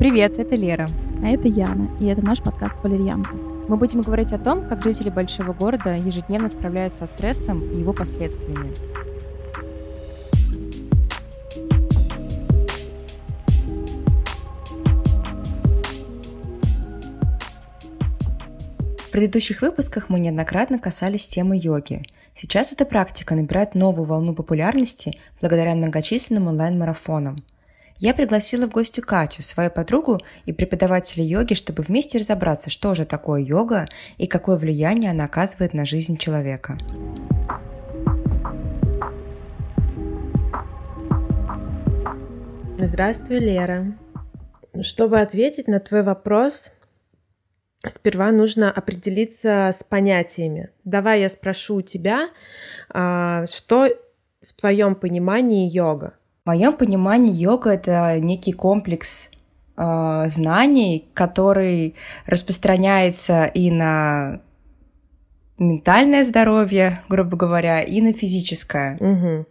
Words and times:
Привет, 0.00 0.38
это 0.38 0.56
Лера. 0.56 0.88
А 1.22 1.28
это 1.28 1.46
Яна, 1.46 1.94
и 2.00 2.06
это 2.06 2.22
наш 2.22 2.40
подкаст 2.40 2.82
«Валерьянка». 2.82 3.34
Мы 3.68 3.76
будем 3.76 4.00
говорить 4.00 4.32
о 4.32 4.38
том, 4.38 4.66
как 4.66 4.82
жители 4.82 5.10
большого 5.10 5.52
города 5.52 5.94
ежедневно 5.94 6.48
справляются 6.48 7.00
со 7.00 7.06
стрессом 7.06 7.70
и 7.70 7.80
его 7.80 7.92
последствиями. 7.92 8.72
В 18.96 19.10
предыдущих 19.10 19.60
выпусках 19.60 20.08
мы 20.08 20.18
неоднократно 20.18 20.78
касались 20.78 21.28
темы 21.28 21.58
йоги. 21.62 22.04
Сейчас 22.34 22.72
эта 22.72 22.86
практика 22.86 23.34
набирает 23.34 23.74
новую 23.74 24.06
волну 24.06 24.34
популярности 24.34 25.12
благодаря 25.42 25.74
многочисленным 25.74 26.46
онлайн-марафонам. 26.46 27.44
Я 28.02 28.14
пригласила 28.14 28.66
в 28.66 28.70
гостю 28.70 29.02
Катю, 29.02 29.42
свою 29.42 29.70
подругу 29.70 30.20
и 30.46 30.54
преподавателя 30.54 31.22
йоги, 31.22 31.52
чтобы 31.52 31.82
вместе 31.82 32.16
разобраться, 32.16 32.70
что 32.70 32.94
же 32.94 33.04
такое 33.04 33.42
йога 33.42 33.88
и 34.16 34.26
какое 34.26 34.56
влияние 34.56 35.10
она 35.10 35.24
оказывает 35.24 35.74
на 35.74 35.84
жизнь 35.84 36.16
человека. 36.16 36.78
Здравствуй, 42.78 43.38
Лера. 43.38 43.94
Чтобы 44.80 45.20
ответить 45.20 45.68
на 45.68 45.78
твой 45.78 46.02
вопрос, 46.02 46.72
сперва 47.86 48.32
нужно 48.32 48.70
определиться 48.72 49.70
с 49.76 49.84
понятиями. 49.84 50.70
Давай 50.84 51.20
я 51.20 51.28
спрошу 51.28 51.76
у 51.76 51.82
тебя, 51.82 52.30
а, 52.88 53.44
что 53.44 53.88
в 54.40 54.54
твоем 54.54 54.94
понимании 54.94 55.68
йога? 55.70 56.14
Моем 56.50 56.72
понимании 56.72 57.32
йога 57.32 57.70
это 57.70 58.18
некий 58.18 58.52
комплекс 58.52 59.30
э, 59.76 60.24
знаний, 60.26 61.08
который 61.14 61.94
распространяется 62.26 63.44
и 63.44 63.70
на 63.70 64.40
ментальное 65.58 66.24
здоровье, 66.24 67.02
грубо 67.08 67.36
говоря, 67.36 67.82
и 67.82 68.00
на 68.00 68.12
физическое. 68.12 68.96
Угу. 68.96 69.46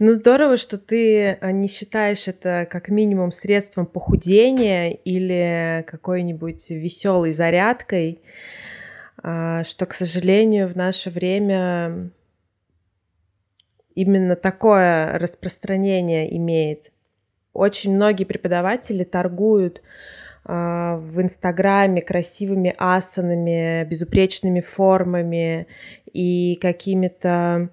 Ну 0.00 0.12
здорово, 0.14 0.56
что 0.56 0.76
ты 0.76 1.38
а, 1.40 1.52
не 1.52 1.68
считаешь 1.68 2.26
это 2.26 2.66
как 2.68 2.88
минимум 2.88 3.30
средством 3.30 3.86
похудения 3.86 4.90
или 4.90 5.84
какой-нибудь 5.86 6.68
веселой 6.68 7.30
зарядкой, 7.30 8.22
а, 9.22 9.62
что, 9.62 9.86
к 9.86 9.94
сожалению, 9.94 10.66
в 10.66 10.74
наше 10.74 11.10
время 11.10 12.10
именно 13.94 14.36
такое 14.36 15.18
распространение 15.18 16.36
имеет. 16.36 16.92
Очень 17.52 17.94
многие 17.94 18.24
преподаватели 18.24 19.04
торгуют 19.04 19.82
а, 20.44 20.96
в 20.96 21.20
Инстаграме 21.22 22.02
красивыми 22.02 22.74
асанами, 22.76 23.84
безупречными 23.84 24.60
формами 24.60 25.66
и 26.12 26.58
какими-то 26.60 27.70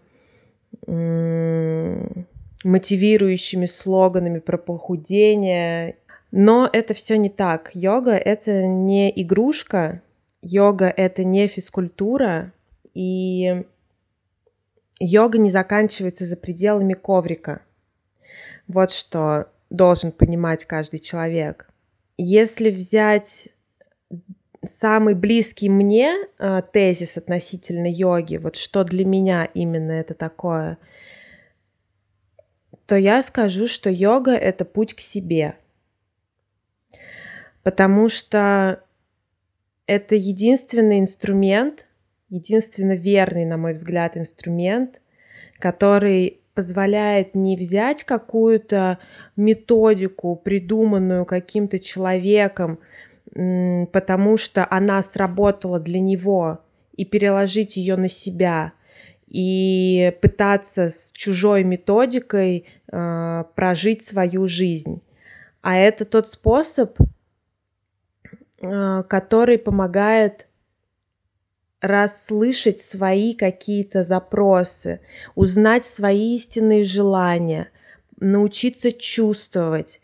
мотивирующими 2.63 3.65
слоганами 3.65 4.39
про 4.39 4.57
похудение. 4.57 5.97
Но 6.31 6.69
это 6.71 6.93
все 6.93 7.17
не 7.17 7.29
так. 7.29 7.71
Йога— 7.73 8.13
это 8.15 8.65
не 8.65 9.11
игрушка, 9.21 10.01
йога— 10.41 10.87
это 10.97 11.23
не 11.23 11.47
физкультура, 11.47 12.53
и 12.93 13.65
йога 15.05 15.37
не 15.37 15.49
заканчивается 15.49 16.25
за 16.25 16.37
пределами 16.37 16.93
коврика. 16.93 17.61
Вот 18.67 18.91
что 18.91 19.51
должен 19.69 20.11
понимать 20.11 20.65
каждый 20.65 20.99
человек. 20.99 21.67
Если 22.17 22.69
взять 22.69 23.49
самый 24.63 25.15
близкий 25.15 25.69
мне 25.69 26.15
э, 26.37 26.61
тезис 26.71 27.17
относительно 27.17 27.91
йоги, 27.91 28.37
вот 28.37 28.55
что 28.55 28.83
для 28.83 29.05
меня 29.05 29.45
именно 29.45 29.91
это 29.91 30.13
такое, 30.13 30.77
то 32.85 32.95
я 32.95 33.23
скажу, 33.23 33.67
что 33.67 33.89
йога 33.89 34.31
это 34.31 34.65
путь 34.65 34.93
к 34.93 34.99
себе. 34.99 35.55
Потому 37.63 38.09
что 38.09 38.83
это 39.87 40.15
единственный 40.15 40.99
инструмент, 40.99 41.87
единственно 42.29 42.95
верный, 42.95 43.45
на 43.45 43.57
мой 43.57 43.73
взгляд, 43.73 44.15
инструмент, 44.15 45.00
который 45.61 46.41
позволяет 46.53 47.33
не 47.35 47.55
взять 47.55 48.03
какую-то 48.03 48.97
методику, 49.37 50.35
придуманную 50.35 51.25
каким-то 51.25 51.79
человеком, 51.79 52.79
потому 53.33 54.35
что 54.35 54.67
она 54.69 55.01
сработала 55.01 55.79
для 55.79 56.01
него, 56.01 56.59
и 56.97 57.05
переложить 57.05 57.77
ее 57.77 57.95
на 57.95 58.09
себя, 58.09 58.73
и 59.27 60.13
пытаться 60.21 60.89
с 60.89 61.13
чужой 61.13 61.63
методикой 61.63 62.65
э, 62.91 63.43
прожить 63.55 64.03
свою 64.03 64.47
жизнь. 64.49 65.01
А 65.61 65.77
это 65.77 66.03
тот 66.03 66.29
способ, 66.29 66.97
э, 68.61 69.03
который 69.07 69.57
помогает 69.57 70.47
расслышать 71.81 72.79
свои 72.79 73.33
какие-то 73.33 74.03
запросы, 74.03 75.01
узнать 75.35 75.85
свои 75.85 76.35
истинные 76.35 76.85
желания, 76.85 77.69
научиться 78.19 78.91
чувствовать. 78.91 79.99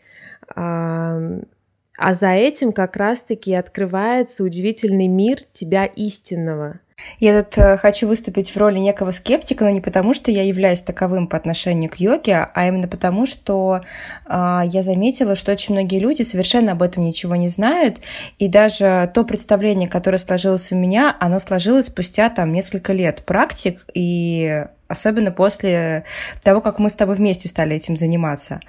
А 0.54 2.14
за 2.14 2.28
этим 2.30 2.72
как 2.72 2.96
раз-таки 2.96 3.54
открывается 3.54 4.44
удивительный 4.44 5.08
мир 5.08 5.38
тебя 5.52 5.86
истинного. 5.86 6.80
Я 7.20 7.42
тут 7.42 7.58
э, 7.58 7.76
хочу 7.76 8.06
выступить 8.06 8.50
в 8.50 8.56
роли 8.56 8.78
некого 8.78 9.10
скептика, 9.10 9.64
но 9.64 9.70
не 9.70 9.80
потому, 9.80 10.14
что 10.14 10.30
я 10.30 10.42
являюсь 10.42 10.82
таковым 10.82 11.26
по 11.26 11.36
отношению 11.36 11.90
к 11.90 11.96
йоге, 11.96 12.48
а 12.54 12.66
именно 12.66 12.88
потому, 12.88 13.26
что 13.26 13.80
э, 14.26 14.60
я 14.64 14.82
заметила, 14.82 15.34
что 15.34 15.52
очень 15.52 15.74
многие 15.74 15.98
люди 15.98 16.22
совершенно 16.22 16.72
об 16.72 16.82
этом 16.82 17.04
ничего 17.04 17.36
не 17.36 17.48
знают, 17.48 18.00
и 18.38 18.48
даже 18.48 19.10
то 19.14 19.24
представление, 19.24 19.88
которое 19.88 20.18
сложилось 20.18 20.70
у 20.72 20.76
меня, 20.76 21.16
оно 21.18 21.38
сложилось 21.38 21.86
спустя 21.86 22.28
там 22.30 22.52
несколько 22.52 22.92
лет 22.92 23.24
практик, 23.24 23.84
и 23.94 24.64
особенно 24.86 25.30
после 25.30 26.04
того, 26.42 26.60
как 26.60 26.78
мы 26.78 26.88
с 26.90 26.94
тобой 26.94 27.16
вместе 27.16 27.48
стали 27.48 27.76
этим 27.76 27.96
заниматься. 27.96 28.60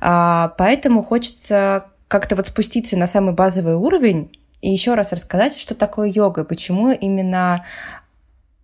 А, 0.00 0.54
поэтому 0.58 1.02
хочется 1.02 1.86
как-то 2.08 2.36
вот 2.36 2.46
спуститься 2.46 2.96
на 2.96 3.06
самый 3.06 3.34
базовый 3.34 3.74
уровень 3.74 4.30
и 4.60 4.70
еще 4.70 4.94
раз 4.94 5.12
рассказать, 5.12 5.56
что 5.56 5.74
такое 5.74 6.08
йога, 6.08 6.44
почему 6.44 6.90
именно 6.90 7.64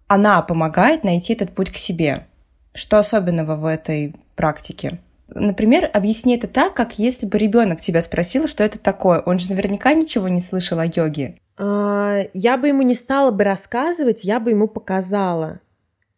она 0.07 0.43
помогает 0.43 1.05
найти 1.05 1.33
этот 1.33 1.53
путь 1.53 1.71
к 1.71 1.77
себе. 1.77 2.27
Что 2.75 2.99
особенного 2.99 3.57
в 3.57 3.67
этой 3.67 4.15
практике? 4.35 4.99
Например, 5.29 5.91
объясни 5.93 6.37
это 6.37 6.49
так, 6.49 6.75
как 6.75 6.99
если 6.99 7.27
бы 7.27 7.39
ребенок 7.39 7.81
тебя 7.81 8.03
спросил, 8.03 8.47
что 8.47 8.63
это 8.63 8.79
такое. 8.79 9.21
Он 9.21 9.39
же 9.39 9.49
наверняка 9.49 9.95
ничего 9.95 10.29
не 10.29 10.41
слышал 10.41 10.79
о 10.79 10.87
йоге. 10.87 11.37
А, 11.57 12.25
я 12.35 12.57
бы 12.57 12.69
ему 12.69 12.83
не 12.83 12.95
стала 12.95 13.31
бы 13.31 13.45
рассказывать, 13.45 14.25
я 14.25 14.41
бы 14.41 14.51
ему 14.51 14.69
показала. 14.69 15.61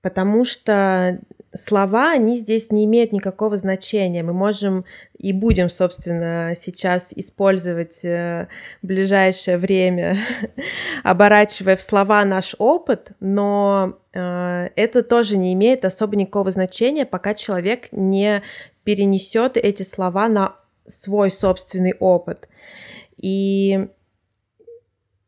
Потому 0.07 0.45
что 0.45 1.19
слова, 1.53 2.13
они 2.13 2.39
здесь 2.39 2.71
не 2.71 2.85
имеют 2.85 3.11
никакого 3.11 3.57
значения. 3.57 4.23
Мы 4.23 4.33
можем 4.33 4.85
и 5.19 5.33
будем, 5.33 5.69
собственно, 5.69 6.55
сейчас 6.57 7.13
использовать 7.13 8.05
э, 8.05 8.47
в 8.83 8.87
ближайшее 8.87 9.59
время, 9.59 10.21
оборачивая 11.03 11.75
в 11.75 11.83
слова 11.83 12.25
наш 12.25 12.55
опыт, 12.59 13.09
но 13.19 13.99
э, 14.13 14.69
это 14.77 15.03
тоже 15.03 15.37
не 15.37 15.53
имеет 15.55 15.85
особо 15.85 16.15
никакого 16.15 16.53
значения, 16.53 17.05
пока 17.05 17.35
человек 17.35 17.89
не 17.91 18.45
перенесет 18.85 19.57
эти 19.57 19.83
слова 19.83 20.29
на 20.29 20.55
свой 20.87 21.33
собственный 21.33 21.95
опыт. 21.99 22.49
И 23.17 23.89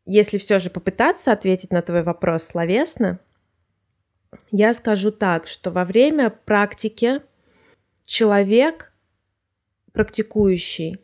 если 0.05 0.37
все 0.37 0.59
же 0.59 0.69
попытаться 0.69 1.33
ответить 1.33 1.71
на 1.71 1.81
твой 1.81 2.01
вопрос 2.01 2.45
словесно, 2.45 3.19
я 4.51 4.73
скажу 4.73 5.11
так, 5.11 5.47
что 5.47 5.71
во 5.71 5.85
время 5.85 6.29
практики 6.29 7.21
человек, 8.05 8.91
практикующий, 9.91 10.99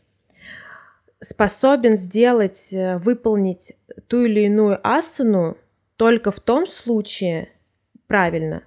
способен 1.21 1.97
сделать, 1.97 2.71
э, 2.71 2.97
выполнить 2.97 3.73
ту 4.07 4.25
или 4.25 4.41
иную 4.41 4.79
асану 4.83 5.57
только 5.95 6.31
в 6.31 6.39
том 6.39 6.67
случае, 6.67 7.49
правильно, 8.07 8.63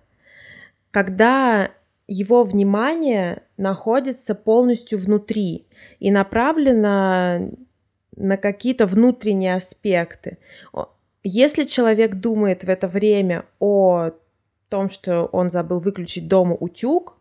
когда 0.90 1.70
его 2.06 2.42
внимание 2.44 3.42
находится 3.56 4.34
полностью 4.34 4.98
внутри 4.98 5.66
и 6.00 6.10
направлено 6.10 7.52
на 8.16 8.36
какие-то 8.38 8.86
внутренние 8.86 9.54
аспекты. 9.54 10.38
Если 11.22 11.64
человек 11.64 12.14
думает 12.14 12.64
в 12.64 12.70
это 12.70 12.88
время 12.88 13.44
о 13.58 14.12
том, 14.68 14.90
что 14.90 15.24
он 15.26 15.50
забыл 15.50 15.80
выключить 15.80 16.28
дома 16.28 16.54
утюг 16.54 17.16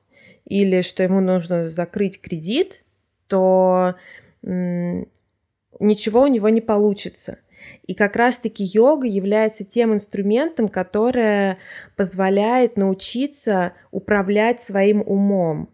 или 0.45 0.81
что 0.81 1.03
ему 1.03 1.19
нужно 1.21 1.69
закрыть 1.69 2.21
кредит, 2.21 2.83
то 3.27 3.95
ничего 4.41 6.21
у 6.21 6.27
него 6.27 6.49
не 6.49 6.61
получится. 6.61 7.39
И 7.85 7.93
как 7.93 8.15
раз-таки 8.15 8.63
йога 8.63 9.07
является 9.07 9.65
тем 9.65 9.93
инструментом, 9.93 10.69
которое 10.69 11.57
позволяет 11.95 12.77
научиться 12.77 13.73
управлять 13.91 14.61
своим 14.61 15.01
умом. 15.01 15.69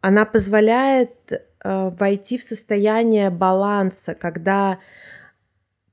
Она 0.00 0.24
позволяет 0.24 1.30
э, 1.30 1.38
войти 1.90 2.38
в 2.38 2.42
состояние 2.42 3.30
баланса, 3.30 4.14
когда 4.14 4.78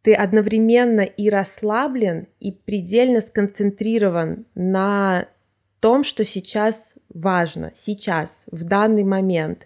ты 0.03 0.13
одновременно 0.13 1.01
и 1.01 1.29
расслаблен, 1.29 2.27
и 2.39 2.51
предельно 2.51 3.21
сконцентрирован 3.21 4.45
на 4.53 5.27
том, 5.79 6.03
что 6.03 6.25
сейчас 6.25 6.95
важно, 7.13 7.71
сейчас, 7.73 8.44
в 8.51 8.65
данный 8.65 9.05
момент. 9.05 9.65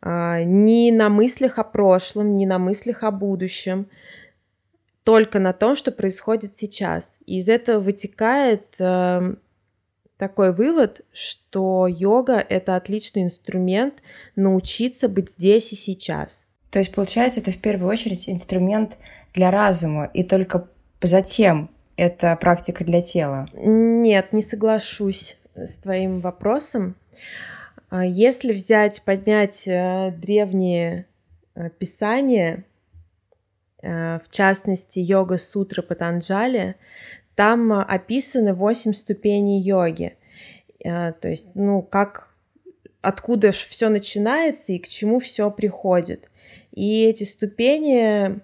А, 0.00 0.42
ни 0.42 0.90
на 0.90 1.08
мыслях 1.08 1.58
о 1.58 1.64
прошлом, 1.64 2.36
ни 2.36 2.44
на 2.44 2.58
мыслях 2.58 3.02
о 3.02 3.10
будущем, 3.10 3.88
только 5.02 5.38
на 5.38 5.54
том, 5.54 5.76
что 5.76 5.92
происходит 5.92 6.54
сейчас. 6.54 7.14
И 7.24 7.38
из 7.38 7.48
этого 7.48 7.80
вытекает 7.80 8.66
э, 8.78 9.34
такой 10.18 10.54
вывод, 10.54 11.00
что 11.14 11.86
йога— 11.86 12.34
это 12.48 12.76
отличный 12.76 13.22
инструмент 13.22 13.94
научиться 14.36 15.08
быть 15.08 15.30
здесь 15.30 15.72
и 15.72 15.76
сейчас. 15.76 16.44
То 16.70 16.78
есть, 16.78 16.94
получается, 16.94 17.40
это 17.40 17.50
в 17.50 17.58
первую 17.58 17.90
очередь 17.90 18.28
инструмент 18.28 18.98
для 19.38 19.52
разума, 19.52 20.10
и 20.12 20.24
только 20.24 20.68
затем 21.00 21.70
это 21.96 22.36
практика 22.36 22.84
для 22.84 23.02
тела? 23.02 23.46
Нет, 23.54 24.32
не 24.32 24.42
соглашусь 24.42 25.38
с 25.54 25.78
твоим 25.78 26.20
вопросом. 26.20 26.96
А 27.88 28.04
если 28.04 28.52
взять, 28.52 29.02
поднять 29.02 29.62
э, 29.66 30.10
древние 30.10 31.06
э, 31.54 31.70
писания, 31.70 32.64
э, 33.80 34.18
в 34.18 34.30
частности, 34.30 34.98
йога 34.98 35.38
сутры 35.38 35.82
Патанджали, 35.82 36.74
там 37.36 37.72
описаны 37.72 38.54
восемь 38.54 38.92
ступеней 38.92 39.60
йоги. 39.60 40.16
То 40.82 41.16
есть, 41.22 41.50
ну, 41.54 41.82
как, 41.82 42.28
откуда 43.00 43.52
все 43.52 43.88
начинается 43.88 44.72
и 44.72 44.78
к 44.80 44.88
чему 44.88 45.20
все 45.20 45.48
приходит. 45.50 46.28
И 46.72 47.04
эти 47.04 47.22
ступени 47.22 48.40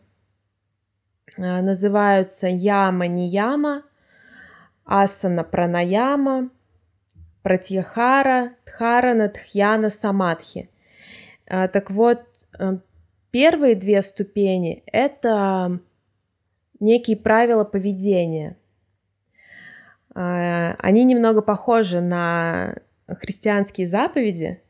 называются 1.37 2.47
яма-нияма, 2.47 3.83
асана-пранаяма, 4.85 6.51
пратьяхара, 7.43 8.55
дхарана, 8.67 9.29
дхьяна, 9.29 9.91
самадхи. 9.91 10.71
А, 11.47 11.69
так 11.69 11.91
вот, 11.91 12.23
э, 12.59 12.79
первые 13.31 13.75
две 13.75 14.03
ступени– 14.03 14.83
это 14.87 15.81
некие 16.81 17.17
правила 17.17 17.65
поведения. 17.65 18.57
Они 20.15 21.03
немного 21.03 21.43
похожи 21.43 22.01
на 22.01 22.77
христианские 23.09 23.89
заповеди, 23.89 24.63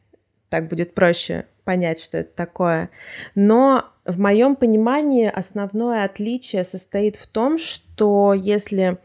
так 0.49 0.69
будет 0.69 0.95
проще 0.95 1.47
понять, 1.65 2.01
что 2.01 2.19
это 2.19 2.35
такое. 2.35 2.91
Но 3.35 3.87
в 4.05 4.19
моем 4.19 4.57
понимании 4.57 5.27
основное 5.27 6.05
отличие 6.05 6.65
состоит 6.65 7.17
в 7.17 7.27
том, 7.27 7.59
что 7.59 8.35
если 8.35 8.99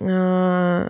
э, 0.00 0.88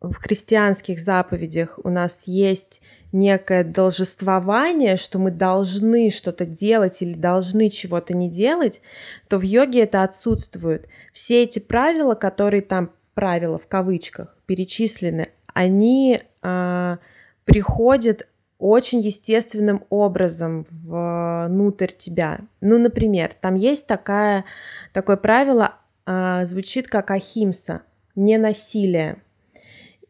в 0.00 0.14
христианских 0.14 1.00
заповедях 1.00 1.78
у 1.82 1.90
нас 1.90 2.24
есть 2.26 2.82
некое 3.12 3.64
должествование, 3.64 4.96
что 4.96 5.18
мы 5.18 5.30
должны 5.30 6.10
что-то 6.10 6.44
делать 6.44 7.02
или 7.02 7.14
должны 7.14 7.70
чего-то 7.70 8.14
не 8.14 8.30
делать, 8.30 8.80
то 9.28 9.38
в 9.38 9.42
йоге 9.42 9.82
это 9.82 10.02
отсутствует. 10.02 10.86
Все 11.12 11.42
эти 11.42 11.58
правила, 11.58 12.14
которые 12.14 12.62
там 12.62 12.90
правила 13.14 13.58
в 13.58 13.66
кавычках 13.66 14.36
перечислены, 14.46 15.30
они 15.52 16.22
э, 16.42 16.96
приходят 17.44 18.28
очень 18.58 19.00
естественным 19.00 19.84
образом 19.88 20.66
внутрь 20.70 21.92
тебя. 21.96 22.40
Ну, 22.60 22.78
например, 22.78 23.32
там 23.40 23.54
есть 23.54 23.86
такая, 23.86 24.44
такое 24.92 25.16
правило, 25.16 25.76
э, 26.06 26.44
звучит 26.44 26.88
как 26.88 27.10
ахимса, 27.10 27.82
не 28.16 28.36
насилие. 28.36 29.22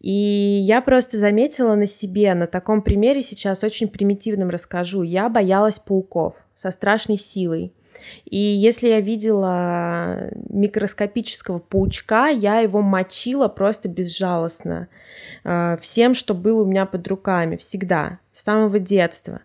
И 0.00 0.12
я 0.12 0.80
просто 0.80 1.18
заметила 1.18 1.74
на 1.74 1.86
себе, 1.86 2.32
на 2.34 2.46
таком 2.46 2.82
примере 2.82 3.22
сейчас 3.22 3.64
очень 3.64 3.88
примитивным 3.88 4.48
расскажу. 4.48 5.02
Я 5.02 5.28
боялась 5.28 5.78
пауков 5.78 6.34
со 6.54 6.70
страшной 6.70 7.18
силой. 7.18 7.72
И 8.24 8.36
если 8.36 8.88
я 8.88 9.00
видела 9.00 10.30
микроскопического 10.48 11.58
паучка, 11.58 12.28
я 12.28 12.60
его 12.60 12.82
мочила 12.82 13.48
просто 13.48 13.88
безжалостно 13.88 14.88
э, 15.44 15.76
всем, 15.80 16.14
что 16.14 16.34
было 16.34 16.62
у 16.62 16.66
меня 16.66 16.86
под 16.86 17.06
руками, 17.08 17.56
всегда, 17.56 18.18
с 18.32 18.42
самого 18.42 18.78
детства. 18.78 19.40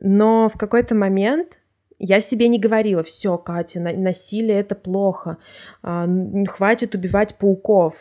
Но 0.00 0.48
в 0.48 0.58
какой-то 0.58 0.94
момент 0.94 1.58
я 1.98 2.20
себе 2.20 2.48
не 2.48 2.58
говорила, 2.58 3.04
все, 3.04 3.38
Катя, 3.38 3.78
насилие 3.78 4.58
это 4.58 4.74
плохо, 4.74 5.38
а, 5.82 6.08
хватит 6.48 6.96
убивать 6.96 7.36
пауков 7.36 7.94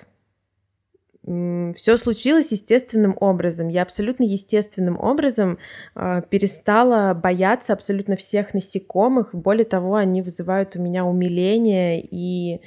все 1.23 1.97
случилось 1.97 2.51
естественным 2.51 3.15
образом. 3.19 3.67
Я 3.67 3.83
абсолютно 3.83 4.23
естественным 4.23 4.99
образом 4.99 5.59
э, 5.95 6.23
перестала 6.27 7.13
бояться 7.13 7.73
абсолютно 7.73 8.15
всех 8.15 8.55
насекомых. 8.55 9.29
Более 9.33 9.65
того, 9.65 9.95
они 9.95 10.23
вызывают 10.23 10.75
у 10.75 10.81
меня 10.81 11.05
умиление 11.05 12.01
и 12.01 12.61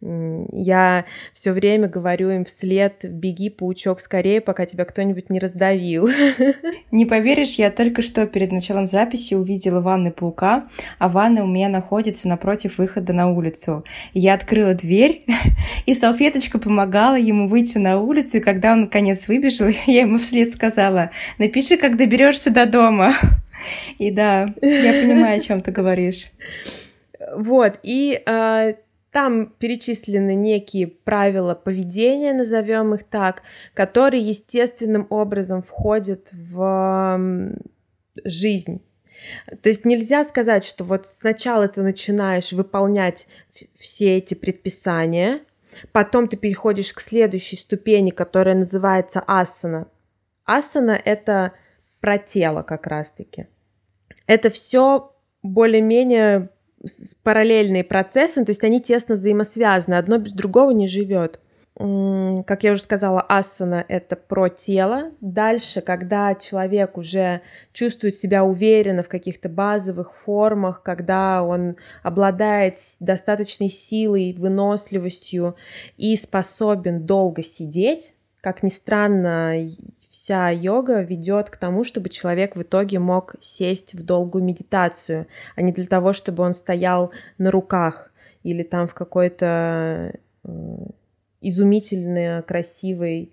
я 0.00 1.06
все 1.32 1.52
время 1.52 1.88
говорю 1.88 2.30
им 2.30 2.44
вслед, 2.44 2.98
беги, 3.02 3.50
паучок, 3.50 4.00
скорее, 4.00 4.40
пока 4.40 4.64
тебя 4.64 4.84
кто-нибудь 4.84 5.28
не 5.28 5.40
раздавил. 5.40 6.08
Не 6.92 7.04
поверишь, 7.04 7.56
я 7.56 7.70
только 7.72 8.02
что 8.02 8.26
перед 8.26 8.52
началом 8.52 8.86
записи 8.86 9.34
увидела 9.34 9.80
ванны 9.80 10.12
паука, 10.12 10.68
а 10.98 11.08
ванна 11.08 11.42
у 11.42 11.48
меня 11.48 11.68
находится 11.68 12.28
напротив 12.28 12.78
выхода 12.78 13.12
на 13.12 13.28
улицу. 13.28 13.84
Я 14.14 14.34
открыла 14.34 14.74
дверь, 14.74 15.24
и 15.86 15.94
салфеточка 15.94 16.60
помогала 16.60 17.16
ему 17.16 17.48
выйти 17.48 17.78
на 17.78 18.00
улицу, 18.00 18.36
и 18.36 18.40
когда 18.40 18.74
он 18.74 18.82
наконец 18.82 19.26
выбежал, 19.26 19.66
я 19.86 20.02
ему 20.02 20.18
вслед 20.18 20.52
сказала, 20.52 21.10
напиши, 21.38 21.76
как 21.76 21.96
доберешься 21.96 22.50
до 22.50 22.66
дома. 22.66 23.14
И 23.98 24.12
да, 24.12 24.54
я 24.62 24.92
понимаю, 24.92 25.38
о 25.38 25.40
чем 25.40 25.60
ты 25.60 25.72
говоришь. 25.72 26.30
Вот, 27.34 27.80
и 27.82 28.22
э, 28.24 28.74
там 29.10 29.46
перечислены 29.58 30.34
некие 30.34 30.86
правила 30.86 31.54
поведения, 31.54 32.34
назовем 32.34 32.94
их 32.94 33.04
так, 33.04 33.42
которые 33.74 34.22
естественным 34.22 35.06
образом 35.10 35.62
входят 35.62 36.30
в 36.32 37.48
жизнь. 38.24 38.82
То 39.62 39.68
есть 39.68 39.84
нельзя 39.84 40.24
сказать, 40.24 40.64
что 40.64 40.84
вот 40.84 41.06
сначала 41.06 41.68
ты 41.68 41.82
начинаешь 41.82 42.52
выполнять 42.52 43.26
все 43.78 44.16
эти 44.16 44.34
предписания, 44.34 45.40
потом 45.92 46.28
ты 46.28 46.36
переходишь 46.36 46.92
к 46.92 47.00
следующей 47.00 47.56
ступени, 47.56 48.10
которая 48.10 48.54
называется 48.54 49.22
асана. 49.26 49.88
Асана— 50.44 51.00
это 51.04 51.52
про 52.00 52.18
тело 52.18 52.62
как 52.62 52.86
раз-таки. 52.86 53.48
Это 54.26 54.50
все 54.50 55.12
более-менее 55.42 56.50
параллельные 57.22 57.84
процессы, 57.84 58.44
то 58.44 58.50
есть 58.50 58.64
они 58.64 58.80
тесно 58.80 59.16
взаимосвязаны, 59.16 59.94
одно 59.94 60.18
без 60.18 60.32
другого 60.32 60.70
не 60.70 60.88
живет. 60.88 61.40
Как 61.76 62.64
я 62.64 62.72
уже 62.72 62.82
сказала, 62.82 63.20
асана— 63.20 63.84
это 63.88 64.16
про 64.16 64.48
тело. 64.48 65.12
Дальше, 65.20 65.80
когда 65.80 66.34
человек 66.34 66.98
уже 66.98 67.40
чувствует 67.72 68.16
себя 68.16 68.44
уверенно 68.44 69.04
в 69.04 69.08
каких-то 69.08 69.48
базовых 69.48 70.12
формах, 70.24 70.82
когда 70.82 71.44
он 71.44 71.76
обладает 72.02 72.78
достаточной 72.98 73.68
силой, 73.68 74.34
выносливостью 74.36 75.54
и 75.96 76.16
способен 76.16 77.06
долго 77.06 77.44
сидеть, 77.44 78.12
как 78.40 78.64
ни 78.64 78.70
странно, 78.70 79.54
вся 80.18 80.50
йога 80.50 81.00
ведет 81.02 81.48
к 81.48 81.56
тому, 81.56 81.84
чтобы 81.84 82.08
человек 82.08 82.56
в 82.56 82.62
итоге 82.62 82.98
мог 82.98 83.36
сесть 83.40 83.94
в 83.94 84.04
долгую 84.04 84.42
медитацию, 84.42 85.28
а 85.54 85.62
не 85.62 85.72
для 85.72 85.86
того, 85.86 86.12
чтобы 86.12 86.42
он 86.42 86.54
стоял 86.54 87.12
на 87.38 87.52
руках 87.52 88.10
или 88.42 88.64
там 88.64 88.88
в 88.88 88.94
какой-то 88.94 90.14
э, 90.44 90.50
изумительно 91.40 92.42
красивой, 92.46 93.30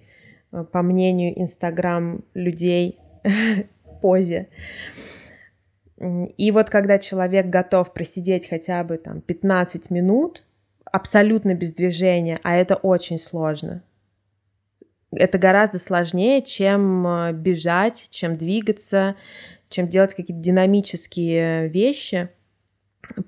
э, 0.52 0.64
по 0.64 0.84
мнению 0.84 1.40
Инстаграм 1.42 2.24
людей, 2.36 3.00
позе. 4.02 4.48
И 6.38 6.52
вот 6.52 6.70
когда 6.70 7.00
человек 7.00 7.48
готов 7.48 7.94
просидеть 7.94 8.48
хотя 8.48 8.84
бы 8.84 8.98
там 8.98 9.22
15 9.22 9.90
минут, 9.90 10.44
абсолютно 10.84 11.56
без 11.56 11.74
движения, 11.74 12.40
а 12.44 12.56
это 12.56 12.76
очень 12.76 13.18
сложно, 13.18 13.82
это 15.16 15.38
гораздо 15.38 15.80
сложнее, 15.80 16.42
чем 16.42 17.08
э, 17.08 17.34
бежать, 17.34 18.08
чем 18.10 18.38
двигаться, 18.38 19.16
чем 19.70 19.88
делать 19.88 20.14
какие-то 20.14 20.42
динамические 20.42 21.70
вещи. 21.70 22.30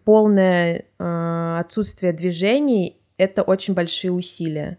полное 0.04 0.86
э, 1.00 1.58
отсутствие 1.60 2.14
движений— 2.14 3.00
это 3.18 3.44
очень 3.44 3.74
большие 3.74 4.12
усилия. 4.12 4.78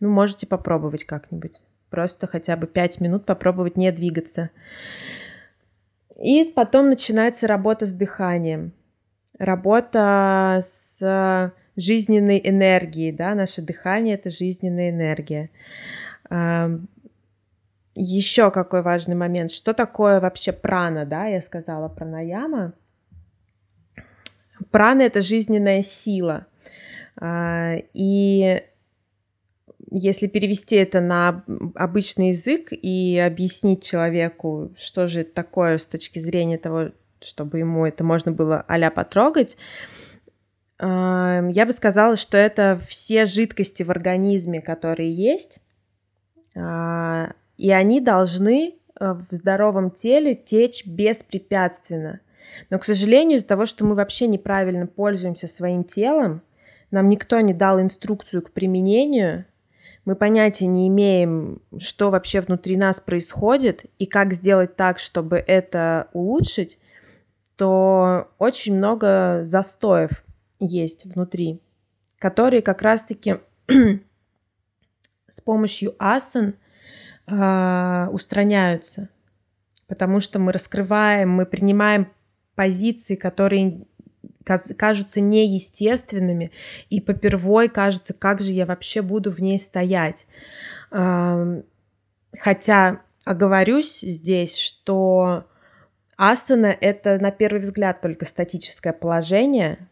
Ну, 0.00 0.10
можете 0.10 0.46
попробовать 0.46 1.04
как-нибудь. 1.04 1.60
Просто 1.90 2.26
хотя 2.26 2.56
бы 2.56 2.66
пять 2.66 3.00
минут 3.00 3.26
попробовать 3.26 3.76
не 3.76 3.90
двигаться. 3.92 4.50
И 6.16 6.44
потом 6.44 6.88
начинается 6.88 7.46
работа 7.46 7.86
с 7.86 7.92
дыханием. 7.92 8.72
Работа 9.38 10.62
с 10.64 11.52
жизненной 11.76 12.40
энергией, 12.44 13.12
да, 13.12 13.34
наше 13.34 13.62
дыхание— 13.62 14.14
это 14.16 14.30
жизненная 14.30 14.90
энергия. 14.90 15.50
Еще 16.30 16.90
какой 18.50 18.82
важный 18.82 19.16
момент. 19.16 19.50
Что 19.50 19.74
такое 19.74 20.20
вообще 20.20 20.52
прана, 20.52 21.04
да, 21.04 21.26
я 21.26 21.42
сказала 21.42 21.88
про 21.88 22.06
наяма. 22.06 22.72
Прана— 24.70 25.02
это 25.04 25.20
жизненная 25.20 25.82
сила. 25.82 26.46
А, 27.16 27.74
и 27.92 28.62
если 29.90 30.28
перевести 30.28 30.76
это 30.76 31.00
на 31.00 31.44
обычный 31.74 32.30
язык 32.30 32.68
и 32.70 33.18
объяснить 33.18 33.84
человеку, 33.84 34.72
что 34.78 35.08
же 35.08 35.22
это 35.22 35.34
такое 35.34 35.78
с 35.78 35.86
точки 35.86 36.20
зрения 36.20 36.58
того, 36.58 36.90
чтобы 37.20 37.58
ему 37.58 37.84
это 37.84 38.04
можно 38.04 38.30
было 38.30 38.64
а 38.66 38.90
потрогать, 38.90 39.56
я 40.78 41.64
бы 41.66 41.72
сказала, 41.72 42.16
что 42.16 42.38
это 42.38 42.80
все 42.88 43.26
жидкости 43.26 43.82
в 43.82 43.90
организме, 43.90 44.62
которые 44.62 45.12
есть, 45.12 45.58
и 46.54 47.70
они 47.70 48.00
должны 48.00 48.74
в 48.98 49.26
здоровом 49.30 49.90
теле 49.90 50.34
течь 50.34 50.84
беспрепятственно. 50.86 52.20
Но, 52.68 52.78
к 52.78 52.84
сожалению, 52.84 53.38
из-за 53.38 53.46
того, 53.46 53.66
что 53.66 53.84
мы 53.84 53.94
вообще 53.94 54.26
неправильно 54.26 54.86
пользуемся 54.86 55.46
своим 55.46 55.84
телом, 55.84 56.42
нам 56.90 57.08
никто 57.08 57.40
не 57.40 57.54
дал 57.54 57.80
инструкцию 57.80 58.42
к 58.42 58.50
применению, 58.50 59.46
мы 60.04 60.16
понятия 60.16 60.66
не 60.66 60.88
имеем, 60.88 61.62
что 61.78 62.10
вообще 62.10 62.40
внутри 62.40 62.76
нас 62.76 63.00
происходит 63.00 63.84
и 63.98 64.06
как 64.06 64.32
сделать 64.32 64.74
так, 64.74 64.98
чтобы 64.98 65.36
это 65.36 66.08
улучшить, 66.12 66.78
то 67.56 68.28
очень 68.38 68.76
много 68.76 69.42
застоев 69.44 70.24
есть 70.58 71.04
внутри, 71.04 71.60
которые 72.18 72.62
как 72.62 72.82
раз-таки 72.82 73.40
с 75.30 75.40
помощью 75.40 75.94
асан 75.98 76.54
э, 77.26 78.08
устраняются, 78.10 79.08
потому 79.86 80.20
что 80.20 80.38
мы 80.38 80.52
раскрываем, 80.52 81.30
мы 81.30 81.46
принимаем 81.46 82.12
позиции, 82.54 83.14
которые 83.14 83.86
кажутся 84.44 85.20
неестественными, 85.20 86.50
и 86.88 87.00
попервой 87.00 87.68
кажется, 87.68 88.12
как 88.12 88.40
же 88.40 88.52
я 88.52 88.66
вообще 88.66 89.00
буду 89.02 89.30
в 89.30 89.38
ней 89.40 89.58
стоять. 89.58 90.26
Хотя 92.38 93.00
оговорюсь 93.24 94.00
здесь, 94.00 94.58
что 94.58 95.46
асана— 96.16 96.76
это 96.80 97.18
на 97.18 97.30
первый 97.30 97.60
взгляд 97.60 98.00
только 98.00 98.24
статическое 98.24 98.92
положение, 98.92 99.88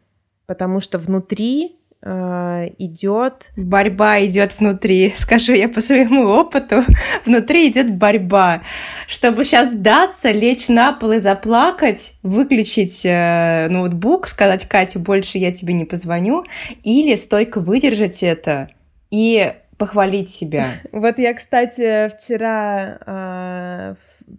потому 0.47 0.81
что 0.81 0.99
внутри 0.99 1.79
Э, 2.01 2.69
идет... 2.79 3.51
Борьба 3.57 4.25
идет 4.25 4.59
внутри, 4.59 5.13
скажу 5.17 5.53
я 5.53 5.69
по 5.69 5.81
своему 5.81 6.27
опыту. 6.29 6.85
Внутри 7.25 7.69
идет 7.69 7.97
борьба. 7.97 8.63
Чтобы 9.09 9.45
сейчас 9.45 9.73
сдаться, 9.73 10.31
лечь 10.31 10.69
на 10.69 10.93
пол 10.93 11.13
и 11.13 11.19
заплакать, 11.19 12.15
выключить 12.23 13.05
э, 13.05 13.69
ноутбук, 13.69 14.29
сказать, 14.29 14.69
Катя, 14.69 14.99
больше 14.99 15.39
я 15.39 15.53
тебе 15.53 15.75
не 15.75 15.85
позвоню, 15.85 16.45
или 16.85 17.17
стойко 17.17 17.61
выдержать 17.61 18.23
это 18.23 18.69
и 19.11 19.55
похвалить 19.77 20.31
себя. 20.31 20.75
Вот 20.93 21.19
я, 21.19 21.35
кстати, 21.35 22.09
вчера 22.17 22.99
э, 23.07 23.95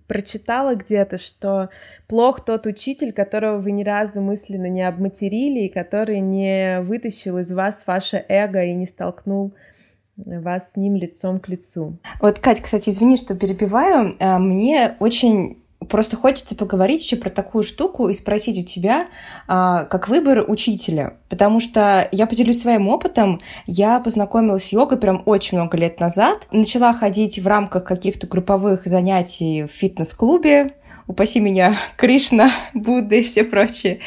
прочитала 0.07 0.75
где-то, 0.75 1.17
что 1.17 1.69
плох 2.07 2.43
тот 2.43 2.65
учитель, 2.65 3.13
которого 3.13 3.59
вы 3.59 3.71
ни 3.71 3.83
разу 3.83 4.21
мысленно 4.21 4.67
не 4.67 4.87
обматерили 4.87 5.65
и 5.65 5.69
который 5.69 6.19
не 6.19 6.81
вытащил 6.81 7.37
из 7.37 7.51
вас 7.51 7.83
ваше 7.85 8.23
эго 8.27 8.63
и 8.63 8.73
не 8.73 8.85
столкнул 8.85 9.53
вас 10.17 10.71
с 10.71 10.75
ним 10.75 10.95
лицом 10.95 11.39
к 11.39 11.47
лицу. 11.47 11.97
Вот, 12.21 12.39
Кать, 12.39 12.61
кстати, 12.61 12.89
извини, 12.89 13.17
что 13.17 13.35
перебиваю. 13.35 14.15
Э, 14.19 14.37
мне 14.37 14.95
очень 14.99 15.61
Просто 15.87 16.17
хочется 16.17 16.55
поговорить 16.55 17.03
еще 17.03 17.15
про 17.15 17.29
такую 17.29 17.63
штуку 17.63 18.09
и 18.09 18.13
спросить 18.13 18.61
у 18.61 18.65
тебя, 18.65 19.07
а, 19.47 19.85
как 19.85 20.09
выбор 20.09 20.43
учителя. 20.45 21.13
Потому 21.29 21.61
что 21.61 22.09
я 22.11 22.27
поделюсь 22.27 22.61
своим 22.61 22.89
опытом. 22.89 23.39
Я 23.65 24.01
познакомилась 24.01 24.65
с 24.65 24.73
йогой 24.73 24.97
прям 24.97 25.23
очень 25.25 25.57
много 25.57 25.77
лет 25.77 26.01
назад. 26.01 26.47
Начала 26.51 26.91
ходить 26.91 27.39
в 27.39 27.47
рамках 27.47 27.85
каких-то 27.85 28.27
групповых 28.27 28.85
занятий 28.85 29.63
в 29.63 29.71
фитнес-клубе. 29.71 30.73
Упаси 31.07 31.39
меня, 31.39 31.77
Кришна, 31.95 32.51
Будда 32.73 33.15
и 33.15 33.23
все 33.23 33.45
прочее. 33.45 34.01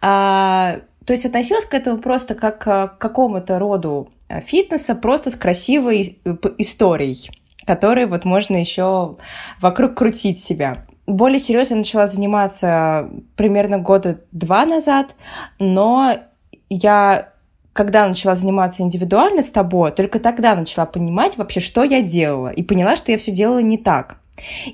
А, 0.00 0.78
то 1.04 1.12
есть 1.12 1.26
относилась 1.26 1.64
к 1.64 1.74
этому 1.74 1.98
просто 1.98 2.36
как 2.36 2.58
к 2.58 2.96
какому-то 2.98 3.58
роду 3.58 4.10
фитнеса, 4.46 4.94
просто 4.94 5.32
с 5.32 5.34
красивой 5.34 6.18
э, 6.24 6.36
историей 6.58 7.30
которой 7.66 8.06
вот 8.06 8.24
можно 8.24 8.56
еще 8.56 9.18
вокруг 9.60 9.94
крутить 9.94 10.42
себя 10.42 10.86
более 11.08 11.40
серьезно 11.40 11.76
начала 11.76 12.06
заниматься 12.06 13.08
примерно 13.34 13.78
года 13.78 14.20
два 14.30 14.66
назад, 14.66 15.16
но 15.58 16.18
я 16.68 17.32
когда 17.72 18.08
начала 18.08 18.34
заниматься 18.34 18.82
индивидуально 18.82 19.40
с 19.40 19.52
тобой, 19.52 19.92
только 19.92 20.18
тогда 20.18 20.56
начала 20.56 20.84
понимать 20.84 21.36
вообще, 21.36 21.60
что 21.60 21.84
я 21.84 22.02
делала, 22.02 22.48
и 22.48 22.64
поняла, 22.64 22.96
что 22.96 23.12
я 23.12 23.18
все 23.18 23.30
делала 23.30 23.60
не 23.60 23.78
так. 23.78 24.16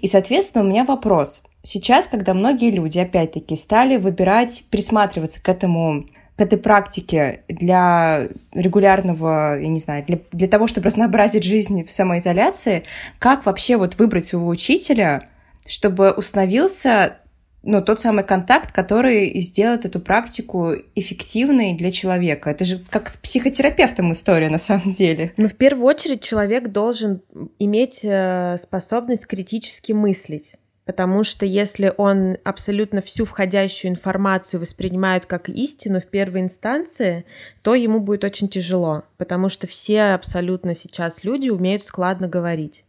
И, 0.00 0.06
соответственно, 0.06 0.64
у 0.64 0.66
меня 0.66 0.84
вопрос. 0.84 1.42
Сейчас, 1.62 2.06
когда 2.06 2.32
многие 2.32 2.70
люди, 2.70 2.98
опять-таки, 2.98 3.56
стали 3.56 3.98
выбирать, 3.98 4.64
присматриваться 4.70 5.42
к 5.42 5.48
этому 5.48 6.06
к 6.36 6.40
этой 6.40 6.58
практике 6.58 7.42
для 7.48 8.26
регулярного, 8.52 9.60
я 9.60 9.68
не 9.68 9.78
знаю, 9.78 10.04
для, 10.04 10.18
для 10.32 10.48
того, 10.48 10.66
чтобы 10.66 10.86
разнообразить 10.86 11.44
жизнь 11.44 11.84
в 11.84 11.90
самоизоляции, 11.90 12.82
как 13.20 13.46
вообще 13.46 13.76
вот 13.76 13.98
выбрать 13.98 14.26
своего 14.26 14.48
учителя, 14.48 15.28
чтобы 15.66 16.12
установился 16.12 17.18
ну, 17.66 17.82
тот 17.82 18.00
самый 18.00 18.24
контакт, 18.24 18.72
который 18.72 19.40
сделает 19.40 19.86
эту 19.86 19.98
практику 19.98 20.74
эффективной 20.94 21.74
для 21.74 21.90
человека. 21.90 22.50
Это 22.50 22.64
же 22.64 22.84
как 22.90 23.08
с 23.08 23.16
психотерапевтом 23.16 24.12
история 24.12 24.50
на 24.50 24.58
самом 24.58 24.92
деле. 24.92 25.32
Ну, 25.36 25.48
в 25.48 25.54
первую 25.54 25.86
очередь 25.86 26.22
человек 26.22 26.68
должен 26.68 27.22
иметь 27.58 28.00
э, 28.02 28.58
способность 28.60 29.26
критически 29.26 29.92
мыслить. 29.92 30.56
Потому 30.84 31.24
что 31.24 31.46
если 31.46 31.94
он 31.96 32.36
абсолютно 32.44 33.00
всю 33.00 33.24
входящую 33.24 33.90
информацию 33.90 34.60
воспринимает 34.60 35.24
как 35.24 35.48
истину 35.48 35.98
в 35.98 36.04
первой 36.04 36.42
инстанции, 36.42 37.24
то 37.62 37.74
ему 37.74 38.00
будет 38.00 38.22
очень 38.22 38.48
тяжело, 38.48 39.04
потому 39.16 39.48
что 39.48 39.66
все 39.66 40.02
абсолютно 40.12 40.74
сейчас 40.74 41.24
люди 41.24 41.48
умеют 41.48 41.86
складно 41.86 42.28
говорить. 42.28 42.84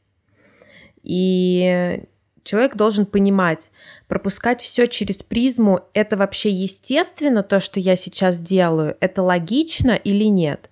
И 1.03 2.03
человек 2.45 2.77
должен 2.77 3.05
понимать, 3.05 3.71
пропускать 4.07 4.61
все 4.61 4.87
через 4.87 5.23
призму, 5.23 5.81
это 5.93 6.15
вообще 6.15 6.49
естественно, 6.49 7.43
то, 7.43 7.59
что 7.59 7.81
я 7.81 7.97
сейчас 7.97 8.39
делаю, 8.39 8.95
это 9.01 9.23
логично 9.23 9.91
или 9.91 10.25
нет. 10.25 10.69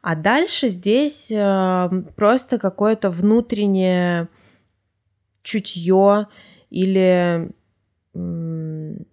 А 0.00 0.16
дальше 0.16 0.68
здесь 0.68 1.30
э, 1.30 1.90
просто 2.16 2.58
какое-то 2.58 3.10
внутреннее 3.10 4.28
чутье 5.44 6.26
или 6.70 7.52
ну, 8.14 9.04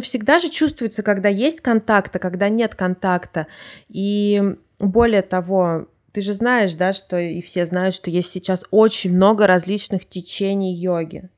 всегда 0.00 0.38
же 0.38 0.48
чувствуется, 0.48 1.02
когда 1.02 1.28
есть 1.28 1.60
контакт, 1.60 2.14
а 2.14 2.18
когда 2.18 2.48
нет 2.48 2.74
контакта. 2.74 3.46
И 3.88 4.42
более 4.78 5.22
того, 5.22 5.88
ты 6.12 6.20
же 6.20 6.34
знаешь, 6.34 6.74
да, 6.74 6.92
что 6.92 7.18
и 7.18 7.40
все 7.40 7.66
знают, 7.66 7.94
что 7.94 8.10
есть 8.10 8.30
сейчас 8.30 8.64
очень 8.70 9.14
много 9.14 9.46
различных 9.46 10.06
течений 10.06 10.74
йоги. 10.74 11.28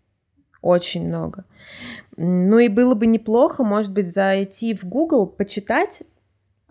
Очень 0.60 1.08
много. 1.08 1.44
Ну 2.16 2.58
и 2.58 2.68
было 2.68 2.94
бы 2.94 3.06
неплохо, 3.06 3.62
может 3.64 3.92
быть, 3.92 4.12
зайти 4.12 4.74
в 4.74 4.84
Google, 4.84 5.26
почитать 5.26 6.02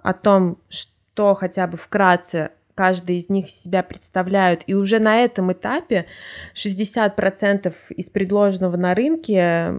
о 0.01 0.13
том, 0.13 0.57
что 0.67 1.35
хотя 1.35 1.67
бы 1.67 1.77
вкратце 1.77 2.51
каждый 2.75 3.17
из 3.17 3.29
них 3.29 3.49
себя 3.49 3.83
представляют. 3.83 4.63
И 4.67 4.73
уже 4.73 4.99
на 4.99 5.21
этом 5.21 5.53
этапе 5.53 6.07
60% 6.55 7.73
из 7.89 8.09
предложенного 8.09 8.75
на 8.77 8.95
рынке, 8.95 9.75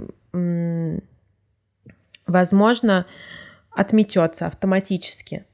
возможно, 2.27 3.07
отметется 3.71 4.47
автоматически. 4.47 5.45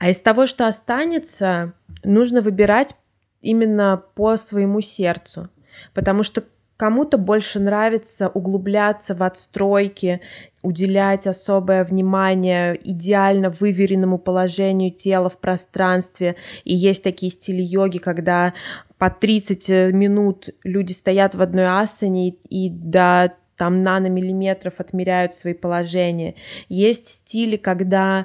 А 0.00 0.10
из 0.10 0.20
того, 0.20 0.46
что 0.46 0.66
останется, 0.66 1.74
нужно 2.02 2.40
выбирать 2.40 2.96
именно 3.40 4.02
по 4.16 4.36
своему 4.36 4.80
сердцу. 4.80 5.48
Потому 5.94 6.24
что 6.24 6.42
Кому-то 6.80 7.18
больше 7.18 7.60
нравится 7.60 8.30
углубляться 8.30 9.14
в 9.14 9.22
отстройки, 9.22 10.22
уделять 10.62 11.26
особое 11.26 11.84
внимание 11.84 12.74
идеально 12.82 13.50
выверенному 13.50 14.16
положению 14.16 14.90
тела 14.90 15.28
в 15.28 15.36
пространстве. 15.36 16.36
И 16.64 16.74
есть 16.74 17.04
такие 17.04 17.30
стили 17.30 17.60
йоги, 17.60 17.98
когда 17.98 18.54
по 18.96 19.10
30 19.10 19.92
минут 19.92 20.48
люди 20.64 20.92
стоят 20.92 21.34
в 21.34 21.42
одной 21.42 21.66
асане 21.66 22.30
и 22.30 22.70
до 22.70 23.34
там 23.58 23.82
наномиллиметров 23.82 24.72
отмеряют 24.78 25.34
свои 25.34 25.52
положения. 25.52 26.36
Есть 26.70 27.08
стили, 27.08 27.56
когда 27.56 28.24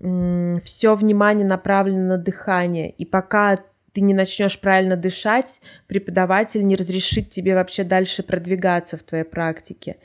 все 0.00 0.94
внимание 0.94 1.46
направлено 1.46 2.16
на 2.16 2.18
дыхание, 2.18 2.90
и 2.90 3.04
пока 3.04 3.58
ты 3.92 4.00
не 4.00 4.14
начнешь 4.14 4.58
правильно 4.58 4.96
дышать, 4.96 5.60
преподаватель 5.86 6.64
не 6.64 6.76
разрешит 6.76 7.30
тебе 7.30 7.54
вообще 7.54 7.84
дальше 7.84 8.22
продвигаться 8.22 8.96
в 8.96 9.02
твоей 9.02 9.24
практике. 9.24 9.96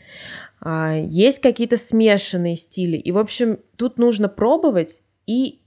А, 0.60 0.96
есть 0.96 1.40
какие-то 1.40 1.78
смешанные 1.78 2.56
стили. 2.56 2.98
И, 2.98 3.12
в 3.12 3.18
общем, 3.18 3.60
тут 3.75 3.98
нужно 3.98 4.28
пробовать 4.28 5.00
и 5.28 5.60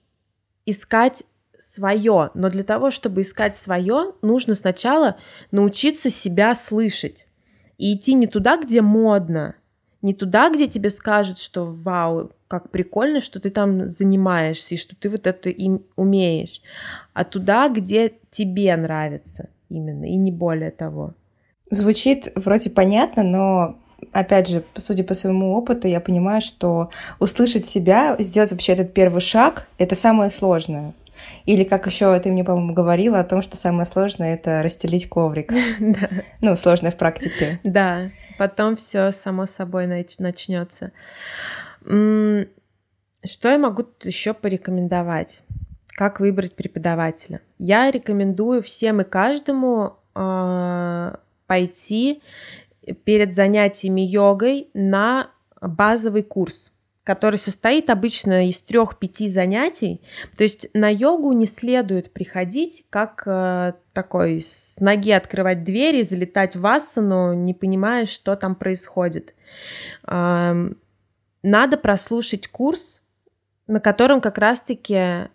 искать 0.67 1.23
свое. 1.59 2.31
Но 2.35 2.51
для 2.51 2.65
того, 2.65 2.91
чтобы 2.91 3.23
искать 3.23 3.57
свое, 3.57 4.13
нужно 4.21 4.55
сначала 4.55 5.17
научиться 5.51 6.11
себя 6.11 6.55
слышать. 6.55 7.27
И 7.79 7.95
идти 7.95 8.15
не 8.15 8.27
туда, 8.27 8.57
где 8.57 8.83
модно, 8.83 9.55
не 10.03 10.15
туда, 10.15 10.51
где 10.51 10.67
тебе 10.67 10.91
скажут, 10.91 11.39
что 11.39 11.65
вау, 11.65 12.31
как 12.47 12.71
прикольно, 12.71 13.21
что 13.21 13.41
ты 13.41 13.51
там 13.51 13.91
занимаешься 13.91 14.75
и 14.75 14.79
что 14.79 14.95
ты 14.97 15.11
вот 15.11 15.27
это 15.27 15.49
им 15.49 15.83
умеешь, 15.97 16.63
а 17.15 17.25
туда, 17.25 17.69
где 17.69 18.13
тебе 18.31 18.77
нравится 18.77 19.49
именно, 19.69 20.05
и 20.05 20.15
не 20.17 20.31
более 20.31 20.71
того. 20.71 21.15
Звучит 21.71 22.33
вроде 22.35 22.71
понятно, 22.71 23.23
но 23.23 23.79
опять 24.13 24.49
же, 24.49 24.63
судя 24.77 25.05
по 25.05 25.15
своему 25.15 25.55
опыту, 25.55 25.89
я 25.89 26.01
понимаю, 26.01 26.41
что 26.41 26.91
услышать 27.19 27.67
себя, 27.67 28.17
сделать 28.19 28.53
вообще 28.53 28.73
этот 28.73 28.95
первый 28.95 29.21
шаг, 29.21 29.67
это 29.77 29.95
самое 29.95 30.31
сложное. 30.31 30.95
Или 31.47 31.65
как 31.65 31.87
еще 31.87 32.19
ты 32.21 32.31
мне, 32.31 32.45
по-моему, 32.45 32.73
говорила 32.73 33.19
о 33.19 33.25
том, 33.25 33.43
что 33.43 33.57
самое 33.57 33.87
сложное 33.87 34.35
это 34.35 34.63
расстелить 34.63 35.09
коврик. 35.09 35.53
Да. 35.81 36.09
Ну, 36.41 36.57
сложное 36.57 36.93
в 36.93 36.97
практике. 36.97 37.61
Да, 37.65 38.11
потом 38.39 38.77
все 38.77 39.13
само 39.13 39.47
собой 39.47 39.87
начнется. 39.87 40.93
Что 41.83 43.49
я 43.49 43.59
могу 43.59 43.85
еще 44.03 44.33
порекомендовать? 44.33 45.43
Как 45.89 46.21
выбрать 46.21 46.55
преподавателя? 46.55 47.41
Я 47.59 47.91
рекомендую 47.91 48.63
всем 48.63 49.01
и 49.01 49.05
каждому 49.05 49.97
э, 50.15 51.15
пойти 51.49 52.23
перед 53.05 53.35
занятиями 53.35 54.03
йогой 54.03 54.71
на 54.75 55.31
базовый 55.61 56.23
курс 56.23 56.71
который 57.09 57.39
состоит 57.39 57.89
обычно 57.89 58.51
из 58.51 58.61
трех-пяти 58.61 59.31
занятий. 59.31 60.03
То 60.37 60.43
есть 60.43 60.69
на 60.75 60.93
йогу 60.93 61.33
не 61.33 61.47
следует 61.47 62.13
приходить 62.13 62.85
как 62.91 63.23
э, 63.27 63.73
такой 63.95 64.43
с 64.43 64.79
ноги 64.79 65.13
открывать 65.13 65.65
двери, 65.65 66.03
залетать 66.03 66.55
в 66.55 66.67
асану, 66.67 67.33
не 67.33 67.55
понимая, 67.55 68.05
что 68.05 68.37
там 68.37 68.55
происходит. 68.55 69.33
Э, 70.07 70.53
надо 71.43 71.79
прослушать 71.79 72.47
курс, 72.49 73.01
на 73.67 73.81
котором 73.81 74.21
как 74.21 74.37
раз-таки 74.37 74.95
э, 74.95 75.29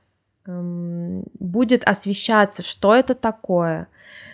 будет 0.45 1.83
освещаться, 1.85 2.61
что 2.61 2.93
это 2.93 3.15
такое, 3.15 3.87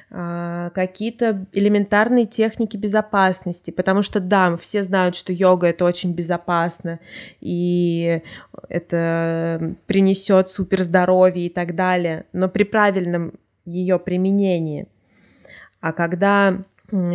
какие-то 0.09 1.45
элементарные 1.53 2.25
техники 2.25 2.77
безопасности, 2.77 3.69
потому 3.69 4.01
что 4.01 4.19
да, 4.19 4.57
все 4.57 4.83
знают, 4.83 5.15
что 5.15 5.31
йога 5.31 5.67
это 5.67 5.85
очень 5.85 6.13
безопасно, 6.13 6.99
и 7.41 8.23
это 8.69 9.75
принесет 9.85 10.49
супер 10.49 10.81
здоровье 10.81 11.45
и 11.45 11.49
так 11.49 11.75
далее, 11.75 12.25
но 12.33 12.49
при 12.49 12.63
правильном 12.63 13.33
ее 13.65 13.99
применении. 13.99 14.87
А 15.79 15.93
когда 15.93 16.57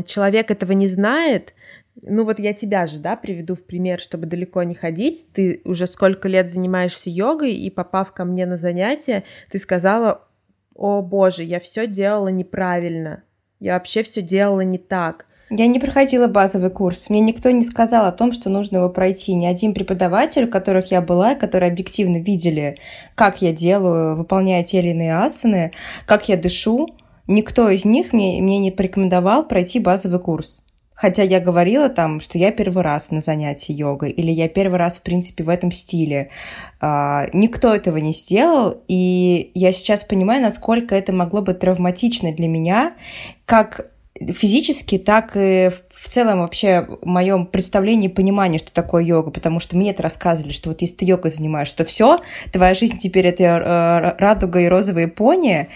человек 0.06 0.52
этого 0.52 0.70
не 0.70 0.86
знает, 0.86 1.52
ну 2.00 2.24
вот 2.24 2.38
я 2.38 2.52
тебя 2.54 2.86
же, 2.86 3.00
да, 3.00 3.16
приведу 3.16 3.56
в 3.56 3.64
пример, 3.64 4.00
чтобы 4.00 4.26
далеко 4.26 4.62
не 4.62 4.74
ходить. 4.74 5.26
Ты 5.32 5.60
уже 5.64 5.86
сколько 5.86 6.28
лет 6.28 6.50
занимаешься 6.50 7.10
йогой, 7.10 7.54
и 7.54 7.70
попав 7.70 8.12
ко 8.12 8.24
мне 8.24 8.46
на 8.46 8.56
занятия, 8.56 9.24
ты 9.50 9.58
сказала, 9.58 10.26
о 10.74 11.02
боже, 11.02 11.44
я 11.44 11.60
все 11.60 11.86
делала 11.86 12.28
неправильно, 12.28 13.22
я 13.60 13.74
вообще 13.74 14.02
все 14.02 14.22
делала 14.22 14.62
не 14.62 14.78
так. 14.78 15.26
Я 15.50 15.66
не 15.66 15.78
проходила 15.78 16.26
базовый 16.26 16.70
курс. 16.70 17.10
Мне 17.10 17.20
никто 17.20 17.50
не 17.50 17.62
сказал 17.62 18.06
о 18.06 18.12
том, 18.12 18.32
что 18.32 18.50
нужно 18.50 18.78
его 18.78 18.88
пройти. 18.88 19.34
Ни 19.34 19.46
один 19.46 19.74
преподаватель, 19.74 20.44
у 20.44 20.50
которых 20.50 20.90
я 20.90 21.00
была, 21.00 21.34
которые 21.34 21.70
объективно 21.70 22.16
видели, 22.16 22.78
как 23.14 23.42
я 23.42 23.52
делаю, 23.52 24.16
выполняя 24.16 24.64
те 24.64 24.80
или 24.80 24.88
иные 24.88 25.16
асаны, 25.16 25.72
как 26.06 26.28
я 26.28 26.36
дышу, 26.36 26.88
никто 27.26 27.68
из 27.68 27.84
них 27.84 28.12
мне, 28.12 28.40
мне 28.40 28.58
не 28.58 28.70
порекомендовал 28.70 29.46
пройти 29.46 29.78
базовый 29.78 30.18
курс. 30.18 30.63
Хотя 30.94 31.22
я 31.22 31.40
говорила 31.40 31.88
там, 31.88 32.20
что 32.20 32.38
я 32.38 32.52
первый 32.52 32.82
раз 32.82 33.10
на 33.10 33.20
занятии 33.20 33.72
йогой, 33.72 34.10
или 34.10 34.30
я 34.30 34.48
первый 34.48 34.78
раз, 34.78 34.98
в 34.98 35.02
принципе, 35.02 35.42
в 35.42 35.48
этом 35.48 35.72
стиле. 35.72 36.30
А, 36.80 37.26
никто 37.32 37.74
этого 37.74 37.96
не 37.96 38.12
сделал, 38.12 38.82
и 38.86 39.50
я 39.54 39.72
сейчас 39.72 40.04
понимаю, 40.04 40.42
насколько 40.42 40.94
это 40.94 41.12
могло 41.12 41.42
быть 41.42 41.58
травматично 41.58 42.32
для 42.32 42.48
меня, 42.48 42.94
как 43.44 43.90
физически, 44.32 44.98
так 44.98 45.32
и 45.34 45.70
в 45.88 46.08
целом 46.08 46.40
вообще 46.40 46.86
в 47.02 47.04
моем 47.04 47.46
представлении 47.46 48.08
понимании, 48.08 48.58
что 48.58 48.72
такое 48.72 49.02
йога, 49.02 49.30
потому 49.30 49.58
что 49.58 49.76
мне 49.76 49.90
это 49.90 50.02
рассказывали, 50.04 50.52
что 50.52 50.68
вот 50.68 50.80
если 50.80 50.96
ты 50.96 51.04
йогой 51.04 51.32
занимаешься, 51.32 51.78
то 51.78 51.84
все, 51.84 52.20
твоя 52.52 52.74
жизнь 52.74 52.98
теперь 52.98 53.26
это 53.26 53.42
э, 53.42 54.20
радуга 54.20 54.60
и 54.60 54.68
розовые 54.68 55.08
пони, 55.08 55.68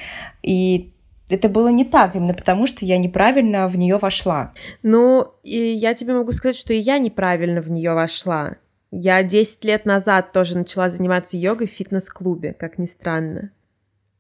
и 0.43 0.93
это 1.29 1.49
было 1.49 1.69
не 1.69 1.85
так, 1.85 2.17
именно 2.17 2.35
потому 2.35 2.67
что 2.67 2.85
я 2.85 2.99
неправильно 2.99 3.69
в 3.69 3.77
нее 3.77 3.99
вошла. 3.99 4.53
Ну, 4.83 5.35
и 5.43 5.59
я 5.59 5.95
тебе 5.95 6.15
могу 6.15 6.33
сказать, 6.33 6.57
что 6.57 6.73
и 6.73 6.79
я 6.79 6.99
неправильно 6.99 7.61
в 7.61 7.71
нее 7.71 7.95
вошла. 7.95 8.57
Я 8.91 9.23
10 9.23 9.65
лет 9.65 9.85
назад 9.85 10.33
тоже 10.33 10.57
начала 10.57 10.89
заниматься 10.89 11.37
йогой 11.37 11.67
в 11.67 11.73
фитнес-клубе, 11.73 12.55
как 12.55 12.79
ни 12.79 12.87
странно. 12.87 13.51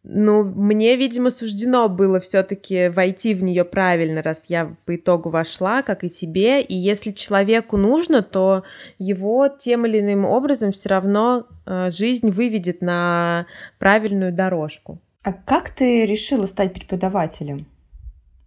Ну, 0.05 0.44
мне, 0.44 0.97
видимо, 0.97 1.31
суждено 1.31 1.88
было 1.88 2.21
все-таки 2.21 2.88
войти 2.88 3.35
в 3.35 3.42
нее 3.42 3.64
правильно, 3.64 4.23
раз 4.23 4.47
я 4.49 4.75
по 4.85 4.97
итогу 4.97 5.29
вошла, 5.29 5.83
как 5.83 6.05
и 6.05 6.11
тебе. 6.11 6.62
И 6.62 6.75
если 6.75 7.11
человеку 7.11 7.77
нужно, 7.77 8.23
то 8.23 8.62
его 8.99 9.49
тем 9.49 9.87
или 9.87 10.01
иным 10.01 10.25
образом 10.25 10.73
все 10.73 10.88
равно 10.90 11.47
э, 11.66 11.90
жизнь 11.90 12.31
выведет 12.31 12.81
на 12.81 13.47
правильную 13.79 14.33
дорожку. 14.33 14.99
А 15.25 15.33
как 15.33 15.71
ты 15.71 16.07
решила 16.07 16.47
стать 16.47 16.73
преподавателем? 16.73 17.67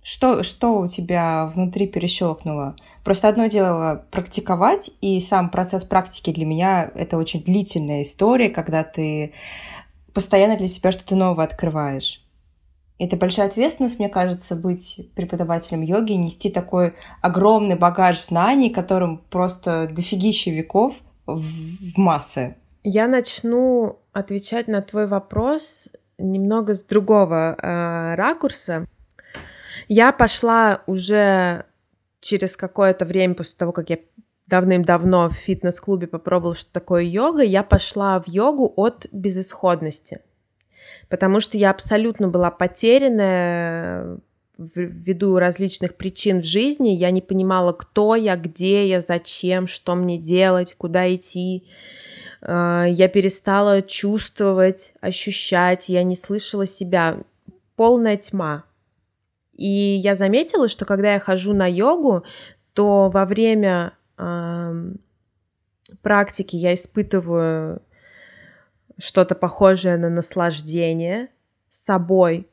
Что, 0.04 0.42
что 0.42 0.80
у 0.80 0.88
тебя 0.88 1.52
внутри 1.54 1.86
перещелкнуло? 1.86 2.76
Просто 3.04 3.28
одно 3.28 3.48
дело 3.48 4.06
практиковать, 4.10 4.90
и 5.02 5.20
сам 5.20 5.50
процесс 5.50 5.84
практики 5.84 6.32
для 6.32 6.46
меня 6.46 6.90
это 6.96 7.18
очень 7.18 7.44
длительная 7.44 8.02
история, 8.02 8.50
когда 8.50 8.84
ты 8.84 9.34
постоянно 10.14 10.58
для 10.58 10.68
себя 10.68 10.92
что-то 10.92 11.16
новое 11.16 11.46
открываешь. 11.46 12.24
Это 12.98 13.18
большая 13.18 13.48
ответственность, 13.48 14.00
мне 14.00 14.10
кажется, 14.10 14.56
быть 14.56 15.10
преподавателем 15.16 15.82
йоги, 15.82 16.14
нести 16.14 16.52
такой 16.52 16.94
огромный 17.22 17.76
багаж 17.76 18.22
знаний, 18.22 18.70
которым 18.70 19.18
просто 19.30 19.90
дофигища 19.92 20.52
веков 20.52 20.96
в, 21.26 21.42
в 21.42 21.98
массы. 21.98 22.56
Я 22.84 23.08
начну 23.08 24.00
отвечать 24.14 24.68
на 24.68 24.82
твой 24.82 25.08
вопрос 25.08 25.90
немного 26.18 26.74
с 26.74 26.84
другого 26.84 27.56
э, 27.58 28.16
ракурса. 28.16 28.88
Я 29.88 30.12
пошла 30.12 30.84
уже 30.88 31.66
через 32.20 32.56
какое-то 32.56 33.06
время 33.06 33.36
после 33.36 33.56
того, 33.58 33.72
как 33.72 33.90
я 33.90 33.98
давным-давно 34.48 35.30
в 35.30 35.34
фитнес-клубе 35.34 36.08
попробовала, 36.08 36.56
что 36.56 36.72
такое 36.72 37.04
йога, 37.04 37.42
я 37.42 37.64
пошла 37.64 38.20
в 38.20 38.28
йогу 38.28 38.72
от 38.76 39.08
безысходности. 39.12 40.20
Потому 41.10 41.40
что 41.40 41.58
я 41.58 41.72
абсолютно 41.72 42.28
была 42.28 42.52
потерянная 42.52 44.20
ввиду 44.58 45.38
различных 45.38 45.96
причин 45.96 46.42
в 46.42 46.46
жизни. 46.46 46.90
Я 46.90 47.12
не 47.12 47.22
понимала, 47.22 47.74
кто 47.74 48.16
я, 48.16 48.36
где 48.36 48.88
я, 48.88 49.02
зачем, 49.02 49.68
что 49.68 49.96
мне 49.96 50.18
делать, 50.18 50.76
куда 50.78 51.14
идти. 51.14 51.68
А, 52.42 52.86
я 52.86 53.08
перестала 53.08 53.82
чувствовать, 53.82 54.94
ощущать, 55.02 55.90
я 55.90 56.04
не 56.04 56.16
слышала 56.16 56.66
себя. 56.66 57.20
Полная 57.76 58.18
тьма. 58.18 58.64
И 59.54 59.68
я 59.68 60.16
заметила, 60.16 60.68
что 60.68 60.86
когда 60.86 61.14
я 61.14 61.20
хожу 61.20 61.54
на 61.54 61.68
йогу, 61.68 62.24
то 62.74 63.10
во 63.10 63.26
время 63.26 63.94
э, 64.18 64.94
практики 66.02 66.56
я 66.56 66.74
испытываю 66.74 67.82
что-то 68.98 69.36
похожее 69.36 69.98
на 69.98 70.10
наслаждение 70.10 71.30
собой. 71.72 72.48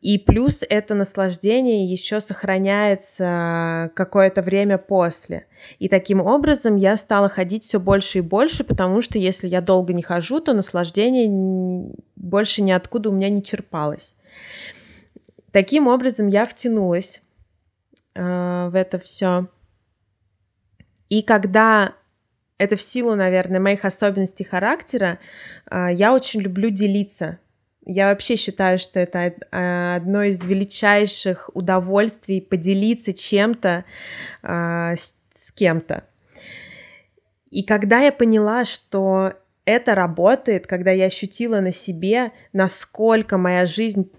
И 0.00 0.16
плюс 0.16 0.64
это 0.68 0.94
наслаждение 0.94 1.84
еще 1.90 2.20
сохраняется 2.20 3.90
какое-то 3.96 4.42
время 4.42 4.78
после. 4.78 5.46
И 5.80 5.88
таким 5.88 6.20
образом 6.20 6.76
я 6.76 6.96
стала 6.96 7.28
ходить 7.28 7.64
все 7.64 7.80
больше 7.80 8.18
и 8.18 8.22
больше, 8.22 8.62
потому 8.62 9.02
что 9.02 9.18
если 9.18 9.48
я 9.48 9.60
долго 9.60 9.92
не 9.92 10.02
хожу, 10.02 10.40
то 10.40 10.54
наслаждение 10.54 11.92
больше 12.14 12.62
ниоткуда 12.62 13.10
у 13.10 13.12
меня 13.12 13.28
не 13.28 13.42
черпалось. 13.42 14.14
Таким 15.50 15.88
образом 15.88 16.28
я 16.28 16.46
втянулась 16.46 17.20
э, 18.14 18.68
в 18.70 18.76
это 18.76 19.00
все. 19.00 19.48
И 21.08 21.22
когда 21.22 21.94
это 22.56 22.76
в 22.76 22.82
силу, 22.82 23.16
наверное, 23.16 23.58
моих 23.58 23.84
особенностей 23.84 24.44
характера, 24.44 25.18
э, 25.68 25.88
я 25.92 26.14
очень 26.14 26.40
люблю 26.40 26.70
делиться 26.70 27.38
я 27.88 28.10
вообще 28.10 28.36
считаю, 28.36 28.78
что 28.78 29.00
это 29.00 29.34
а, 29.50 29.96
одно 29.96 30.22
из 30.22 30.44
величайших 30.44 31.50
удовольствий 31.54 32.40
поделиться 32.42 33.14
чем-то 33.14 33.86
а, 34.42 34.94
с, 34.94 35.16
с 35.34 35.52
кем-то. 35.52 36.04
И 37.50 37.62
когда 37.62 38.00
я 38.00 38.12
поняла, 38.12 38.66
что 38.66 39.32
это 39.64 39.94
работает, 39.94 40.66
когда 40.66 40.90
я 40.90 41.06
ощутила 41.06 41.60
на 41.60 41.72
себе, 41.72 42.32
насколько 42.52 43.38
моя 43.38 43.64
жизнь 43.64 44.10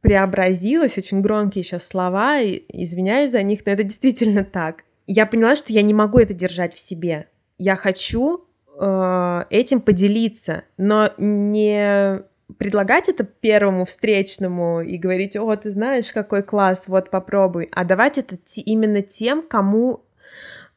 преобразилась, 0.00 0.96
очень 0.96 1.20
громкие 1.20 1.62
сейчас 1.62 1.86
слова, 1.86 2.40
извиняюсь 2.42 3.32
за 3.32 3.42
них, 3.42 3.60
но 3.66 3.72
это 3.72 3.84
действительно 3.84 4.44
так. 4.44 4.84
Я 5.06 5.26
поняла, 5.26 5.56
что 5.56 5.74
я 5.74 5.82
не 5.82 5.92
могу 5.92 6.18
это 6.18 6.32
держать 6.32 6.74
в 6.74 6.78
себе. 6.78 7.26
Я 7.58 7.76
хочу 7.76 8.46
э, 8.78 9.44
этим 9.50 9.82
поделиться, 9.82 10.64
но 10.78 11.12
не 11.18 12.22
предлагать 12.58 13.08
это 13.08 13.24
первому 13.24 13.84
встречному 13.84 14.80
и 14.80 14.98
говорить, 14.98 15.36
о, 15.36 15.54
ты 15.56 15.70
знаешь, 15.70 16.12
какой 16.12 16.42
класс, 16.42 16.84
вот 16.86 17.10
попробуй, 17.10 17.68
а 17.72 17.84
давать 17.84 18.18
это 18.18 18.36
именно 18.56 19.02
тем, 19.02 19.42
кому 19.42 20.02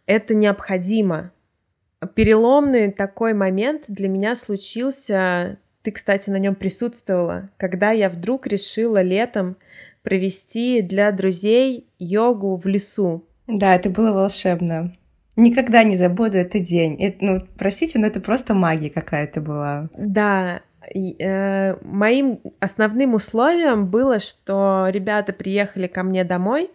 это 0.06 0.36
необходимо. 0.36 1.32
Переломный 2.16 2.92
такой 2.92 3.34
момент 3.34 3.84
для 3.88 4.10
меня 4.10 4.36
случился, 4.36 5.58
ты, 5.84 5.92
кстати, 5.92 6.30
на 6.30 6.38
нем 6.38 6.56
присутствовала, 6.56 7.50
когда 7.58 7.92
я 7.92 8.10
вдруг 8.10 8.48
решила 8.48 9.02
летом 9.02 9.58
провести 10.02 10.82
для 10.82 11.12
друзей 11.12 11.88
йогу 11.98 12.58
в 12.58 12.66
лесу. 12.66 13.26
Да, 13.48 13.76
это 13.76 13.90
было 13.90 14.12
волшебно. 14.12 14.94
Никогда 15.36 15.84
не 15.84 15.96
забуду 15.96 16.38
этот 16.38 16.64
день. 16.64 17.02
Это, 17.02 17.18
ну, 17.22 17.40
простите, 17.58 17.98
но 17.98 18.08
это 18.08 18.22
просто 18.22 18.54
магия 18.54 18.90
какая-то 18.90 19.42
была. 19.42 19.90
Да, 19.98 20.62
моим 21.82 22.42
основным 22.60 23.14
условием 23.14 23.88
было, 23.88 24.20
что 24.20 24.88
ребята 24.90 25.34
приехали 25.34 25.88
ко 25.88 26.04
мне 26.04 26.24
домой, 26.24 26.72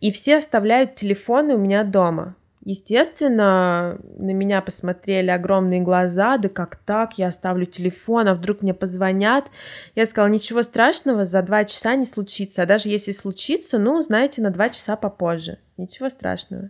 и 0.00 0.10
все 0.10 0.38
оставляют 0.38 0.94
телефоны 0.94 1.54
у 1.54 1.58
меня 1.58 1.84
дома. 1.84 2.34
Естественно, 2.62 3.98
на 4.18 4.32
меня 4.32 4.60
посмотрели 4.60 5.30
огромные 5.30 5.80
глаза, 5.80 6.36
да 6.36 6.50
как 6.50 6.76
так, 6.76 7.16
я 7.16 7.28
оставлю 7.28 7.64
телефон, 7.64 8.28
а 8.28 8.34
вдруг 8.34 8.60
мне 8.60 8.74
позвонят. 8.74 9.46
Я 9.94 10.04
сказала, 10.04 10.30
ничего 10.30 10.62
страшного, 10.62 11.24
за 11.24 11.40
два 11.40 11.64
часа 11.64 11.96
не 11.96 12.04
случится, 12.04 12.62
а 12.62 12.66
даже 12.66 12.90
если 12.90 13.12
случится, 13.12 13.78
ну, 13.78 14.02
знаете, 14.02 14.42
на 14.42 14.50
два 14.50 14.68
часа 14.68 14.96
попозже, 14.96 15.58
ничего 15.78 16.10
страшного. 16.10 16.68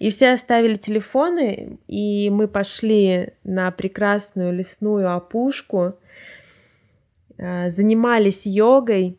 И 0.00 0.10
все 0.10 0.32
оставили 0.32 0.74
телефоны, 0.74 1.78
и 1.86 2.30
мы 2.30 2.48
пошли 2.48 3.34
на 3.44 3.70
прекрасную 3.70 4.52
лесную 4.52 5.14
опушку, 5.14 5.94
э, 7.36 7.70
занимались 7.70 8.44
йогой, 8.44 9.16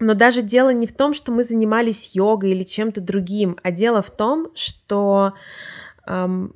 но 0.00 0.14
даже 0.14 0.42
дело 0.42 0.72
не 0.72 0.86
в 0.86 0.92
том, 0.92 1.12
что 1.14 1.32
мы 1.32 1.42
занимались 1.42 2.14
йогой 2.14 2.50
или 2.50 2.64
чем-то 2.64 3.00
другим, 3.00 3.56
а 3.62 3.70
дело 3.70 4.02
в 4.02 4.10
том, 4.10 4.48
что 4.54 5.34
эм, 6.06 6.52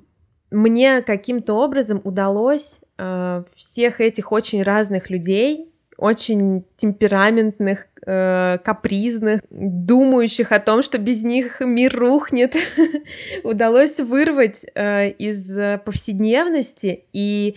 мне 0.50 1.02
каким-то 1.02 1.54
образом 1.54 2.00
удалось 2.04 2.80
э, 2.96 3.42
всех 3.54 4.00
этих 4.00 4.32
очень 4.32 4.62
разных 4.62 5.10
людей, 5.10 5.70
очень 5.96 6.64
темпераментных, 6.76 7.86
э, 8.06 8.58
капризных, 8.64 9.40
думающих 9.50 10.52
о 10.52 10.60
том, 10.60 10.82
что 10.82 10.98
без 10.98 11.22
них 11.22 11.60
мир 11.60 11.94
рухнет, 11.94 12.56
удалось 13.44 13.98
вырвать 14.00 14.64
э, 14.74 15.10
из 15.10 15.80
повседневности, 15.84 17.04
и 17.12 17.56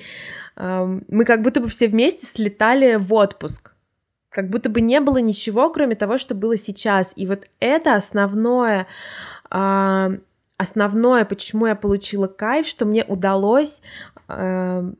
э, 0.57 0.99
мы 1.07 1.25
как 1.25 1.43
будто 1.43 1.61
бы 1.61 1.67
все 1.69 1.87
вместе 1.87 2.25
слетали 2.25 2.95
в 2.95 3.13
отпуск 3.13 3.70
как 4.31 4.49
будто 4.49 4.69
бы 4.69 4.81
не 4.81 4.99
было 5.01 5.17
ничего, 5.17 5.69
кроме 5.69 5.95
того, 5.95 6.17
что 6.17 6.33
было 6.33 6.57
сейчас. 6.57 7.13
И 7.15 7.27
вот 7.27 7.47
это 7.59 7.95
основное, 7.95 8.87
э, 9.51 10.09
основное, 10.57 11.25
почему 11.25 11.67
я 11.67 11.75
получила 11.75 12.27
кайф, 12.27 12.65
что 12.65 12.85
мне 12.85 13.03
удалось 13.03 13.81
э, 14.29 14.91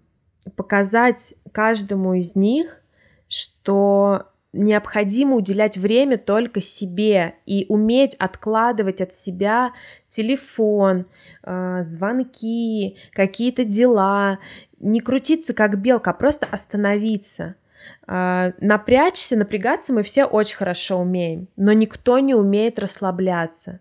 показать 0.57 1.33
каждому 1.53 2.13
из 2.13 2.35
них, 2.35 2.81
что 3.29 4.27
необходимо 4.51 5.37
уделять 5.37 5.77
время 5.77 6.17
только 6.17 6.59
себе 6.59 7.35
и 7.45 7.65
уметь 7.69 8.15
откладывать 8.15 8.99
от 8.99 9.13
себя 9.13 9.71
телефон, 10.09 11.05
э, 11.43 11.83
звонки, 11.83 12.97
какие-то 13.13 13.63
дела, 13.63 14.39
не 14.81 14.99
крутиться 14.99 15.53
как 15.53 15.79
белка, 15.81 16.11
а 16.11 16.13
просто 16.15 16.45
остановиться– 16.51 17.55
а, 17.61 17.61
напрячься, 18.07 19.37
напрягаться 19.37 19.93
мы 19.93 20.03
все 20.03 20.25
очень 20.25 20.57
хорошо 20.57 20.99
умеем, 20.99 21.47
но 21.55 21.71
никто 21.73 22.19
не 22.19 22.35
умеет 22.35 22.79
расслабляться. 22.79 23.79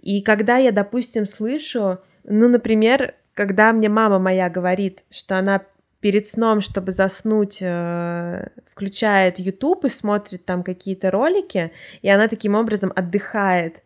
И 0.00 0.22
когда 0.22 0.56
я, 0.56 0.72
допустим, 0.72 1.26
слышу, 1.26 1.98
ну, 2.24 2.48
например, 2.48 3.14
когда 3.34 3.72
мне 3.72 3.88
мама 3.88 4.18
моя 4.18 4.50
говорит, 4.50 5.04
что 5.10 5.38
она 5.38 5.62
перед 6.00 6.26
сном, 6.26 6.60
чтобы 6.60 6.92
заснуть, 6.92 7.58
э, 7.60 8.48
включает 8.72 9.38
YouTube 9.38 9.84
и 9.84 9.90
смотрит 9.90 10.44
там 10.44 10.62
какие-то 10.62 11.10
ролики, 11.10 11.72
и 12.02 12.08
она 12.08 12.28
таким 12.28 12.54
образом 12.54 12.92
отдыхает. 12.94 13.82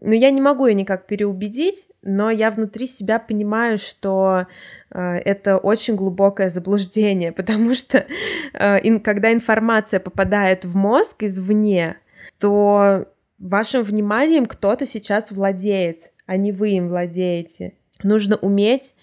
Но 0.00 0.14
я 0.14 0.30
не 0.30 0.40
могу 0.40 0.66
ее 0.66 0.74
никак 0.74 1.06
переубедить, 1.06 1.86
но 2.02 2.30
я 2.30 2.50
внутри 2.50 2.86
себя 2.86 3.18
понимаю, 3.18 3.78
что 3.78 4.46
э, 4.90 5.00
это 5.00 5.56
очень 5.56 5.96
глубокое 5.96 6.50
заблуждение, 6.50 7.32
потому 7.32 7.74
что 7.74 8.06
э, 8.52 8.98
когда 9.00 9.32
информация 9.32 10.00
попадает 10.00 10.64
в 10.64 10.76
мозг 10.76 11.22
извне, 11.22 11.96
то 12.38 13.06
вашим 13.38 13.82
вниманием 13.82 14.46
кто-то 14.46 14.86
сейчас 14.86 15.32
владеет, 15.32 16.12
а 16.26 16.36
не 16.36 16.52
вы 16.52 16.70
им 16.70 16.88
владеете. 16.88 17.74
Нужно 18.02 18.36
уметь 18.36 18.94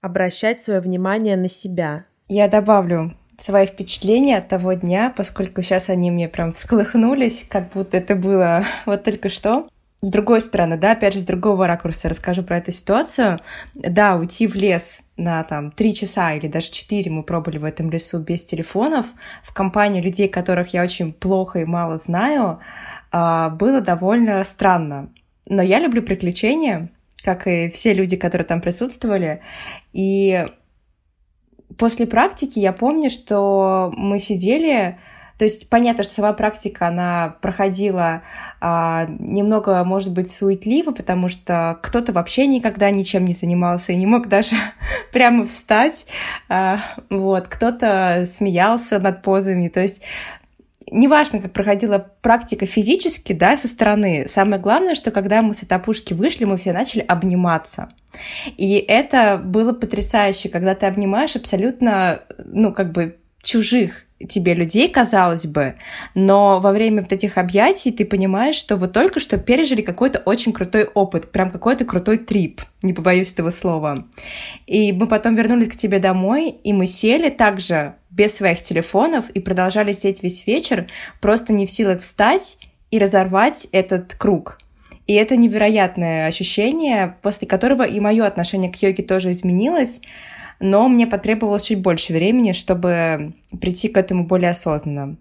обращать 0.00 0.60
свое 0.60 0.80
внимание 0.80 1.36
на 1.36 1.48
себя. 1.48 2.04
Я 2.28 2.48
добавлю 2.48 3.16
свои 3.36 3.66
впечатления 3.66 4.38
от 4.38 4.48
того 4.48 4.74
дня, 4.74 5.12
поскольку 5.16 5.62
сейчас 5.62 5.88
они 5.88 6.10
мне 6.10 6.28
прям 6.28 6.52
всколыхнулись, 6.52 7.46
как 7.48 7.72
будто 7.72 7.96
это 7.96 8.14
было 8.14 8.64
вот 8.86 9.02
только 9.02 9.28
что. 9.28 9.68
С 10.04 10.10
другой 10.10 10.42
стороны, 10.42 10.76
да, 10.76 10.92
опять 10.92 11.14
же, 11.14 11.20
с 11.20 11.24
другого 11.24 11.66
ракурса 11.66 12.10
расскажу 12.10 12.42
про 12.42 12.58
эту 12.58 12.72
ситуацию. 12.72 13.40
Да, 13.72 14.16
уйти 14.16 14.46
в 14.46 14.54
лес 14.54 15.00
на 15.16 15.42
там 15.44 15.70
три 15.70 15.94
часа 15.94 16.34
или 16.34 16.46
даже 16.46 16.70
четыре 16.70 17.10
мы 17.10 17.22
пробовали 17.22 17.56
в 17.56 17.64
этом 17.64 17.90
лесу 17.90 18.18
без 18.18 18.44
телефонов 18.44 19.06
в 19.42 19.54
компании 19.54 20.02
людей, 20.02 20.28
которых 20.28 20.74
я 20.74 20.82
очень 20.82 21.14
плохо 21.14 21.60
и 21.60 21.64
мало 21.64 21.96
знаю, 21.96 22.58
а, 23.12 23.48
было 23.48 23.80
довольно 23.80 24.44
странно. 24.44 25.10
Но 25.48 25.62
я 25.62 25.80
люблю 25.80 26.02
приключения, 26.02 26.90
как 27.22 27.46
и 27.46 27.70
все 27.70 27.94
люди, 27.94 28.18
которые 28.18 28.46
там 28.46 28.60
присутствовали. 28.60 29.40
И 29.94 30.46
после 31.78 32.06
практики 32.06 32.58
я 32.58 32.74
помню, 32.74 33.08
что 33.08 33.90
мы 33.96 34.18
сидели 34.18 34.98
то 35.38 35.44
есть 35.44 35.68
понятно, 35.68 36.04
что 36.04 36.14
сама 36.14 36.32
практика, 36.32 36.88
она 36.88 37.36
проходила 37.40 38.22
а, 38.60 39.06
немного, 39.06 39.82
может 39.84 40.12
быть, 40.12 40.30
суетливо, 40.30 40.92
потому 40.92 41.28
что 41.28 41.78
кто-то 41.82 42.12
вообще 42.12 42.46
никогда 42.46 42.90
ничем 42.90 43.24
не 43.24 43.34
занимался 43.34 43.92
и 43.92 43.96
не 43.96 44.06
мог 44.06 44.28
даже 44.28 44.54
прямо 45.12 45.44
встать. 45.44 46.06
А, 46.48 46.80
вот, 47.10 47.48
кто-то 47.48 48.26
смеялся 48.30 49.00
над 49.00 49.22
позами. 49.22 49.68
То 49.68 49.80
есть 49.80 50.02
неважно, 50.90 51.40
как 51.40 51.52
проходила 51.52 51.98
практика 52.22 52.66
физически, 52.66 53.32
да, 53.32 53.56
со 53.56 53.66
стороны, 53.66 54.26
самое 54.28 54.60
главное, 54.60 54.94
что 54.94 55.10
когда 55.10 55.42
мы 55.42 55.54
с 55.54 55.64
этой 55.64 55.74
опушки 55.74 56.14
вышли, 56.14 56.44
мы 56.44 56.56
все 56.56 56.72
начали 56.72 57.00
обниматься. 57.00 57.88
И 58.56 58.76
это 58.76 59.38
было 59.38 59.72
потрясающе, 59.72 60.48
когда 60.48 60.76
ты 60.76 60.86
обнимаешь 60.86 61.34
абсолютно, 61.34 62.22
ну, 62.38 62.72
как 62.72 62.92
бы 62.92 63.18
чужих 63.42 64.06
тебе 64.28 64.54
людей, 64.54 64.88
казалось 64.88 65.46
бы, 65.46 65.74
но 66.14 66.60
во 66.60 66.72
время 66.72 67.02
вот 67.02 67.12
этих 67.12 67.38
объятий 67.38 67.92
ты 67.92 68.04
понимаешь, 68.04 68.56
что 68.56 68.76
вы 68.76 68.88
только 68.88 69.20
что 69.20 69.38
пережили 69.38 69.82
какой-то 69.82 70.20
очень 70.20 70.52
крутой 70.52 70.84
опыт, 70.84 71.30
прям 71.30 71.50
какой-то 71.50 71.84
крутой 71.84 72.18
трип, 72.18 72.62
не 72.82 72.92
побоюсь 72.92 73.32
этого 73.32 73.50
слова. 73.50 74.06
И 74.66 74.92
мы 74.92 75.06
потом 75.06 75.34
вернулись 75.34 75.68
к 75.68 75.76
тебе 75.76 75.98
домой, 75.98 76.50
и 76.50 76.72
мы 76.72 76.86
сели 76.86 77.30
также 77.30 77.94
без 78.10 78.34
своих 78.36 78.62
телефонов 78.62 79.28
и 79.30 79.40
продолжали 79.40 79.92
сидеть 79.92 80.22
весь 80.22 80.46
вечер, 80.46 80.86
просто 81.20 81.52
не 81.52 81.66
в 81.66 81.70
силах 81.70 82.00
встать 82.00 82.58
и 82.90 82.98
разорвать 82.98 83.66
этот 83.72 84.14
круг. 84.14 84.58
И 85.06 85.14
это 85.14 85.36
невероятное 85.36 86.26
ощущение, 86.26 87.16
после 87.20 87.46
которого 87.46 87.82
и 87.82 88.00
мое 88.00 88.24
отношение 88.24 88.72
к 88.72 88.76
йоге 88.76 89.02
тоже 89.02 89.32
изменилось, 89.32 90.00
но 90.64 90.88
мне 90.88 91.06
потребовалось 91.06 91.64
чуть 91.64 91.82
больше 91.82 92.14
времени, 92.14 92.52
чтобы 92.52 93.34
прийти 93.60 93.90
к 93.90 93.98
этому 93.98 94.26
более 94.26 94.50
осознанно. 94.50 95.18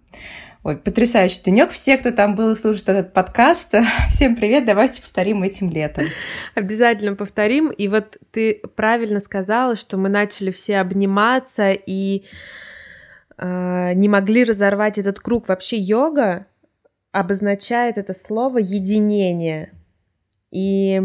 Ой, 0.64 0.78
потрясающий 0.78 1.44
денек. 1.44 1.72
Все, 1.72 1.98
кто 1.98 2.12
там 2.12 2.36
был 2.36 2.52
и 2.52 2.56
слушает 2.56 2.88
этот 2.88 3.14
подкаст, 3.14 3.74
всем 4.10 4.38
привет, 4.38 4.64
давайте 4.64 5.02
повторим 5.02 5.44
этим 5.44 5.70
летом. 5.70 6.06
Обязательно 6.56 7.18
повторим. 7.18 7.72
И 7.72 7.90
вот 7.90 8.18
ты 8.32 8.62
правильно 8.78 9.20
сказала, 9.20 9.76
что 9.76 9.98
мы 9.98 10.08
начали 10.08 10.50
все 10.50 10.78
обниматься 10.78 11.72
и 11.72 12.24
э, 13.38 13.94
не 13.96 14.08
могли 14.08 14.46
разорвать 14.46 14.98
этот 14.98 15.20
круг. 15.20 15.50
Вообще 15.50 15.76
йога 15.76 16.48
обозначает 17.12 17.98
это 17.98 18.14
слово 18.14 18.60
единение. 18.60 19.74
И 20.52 21.02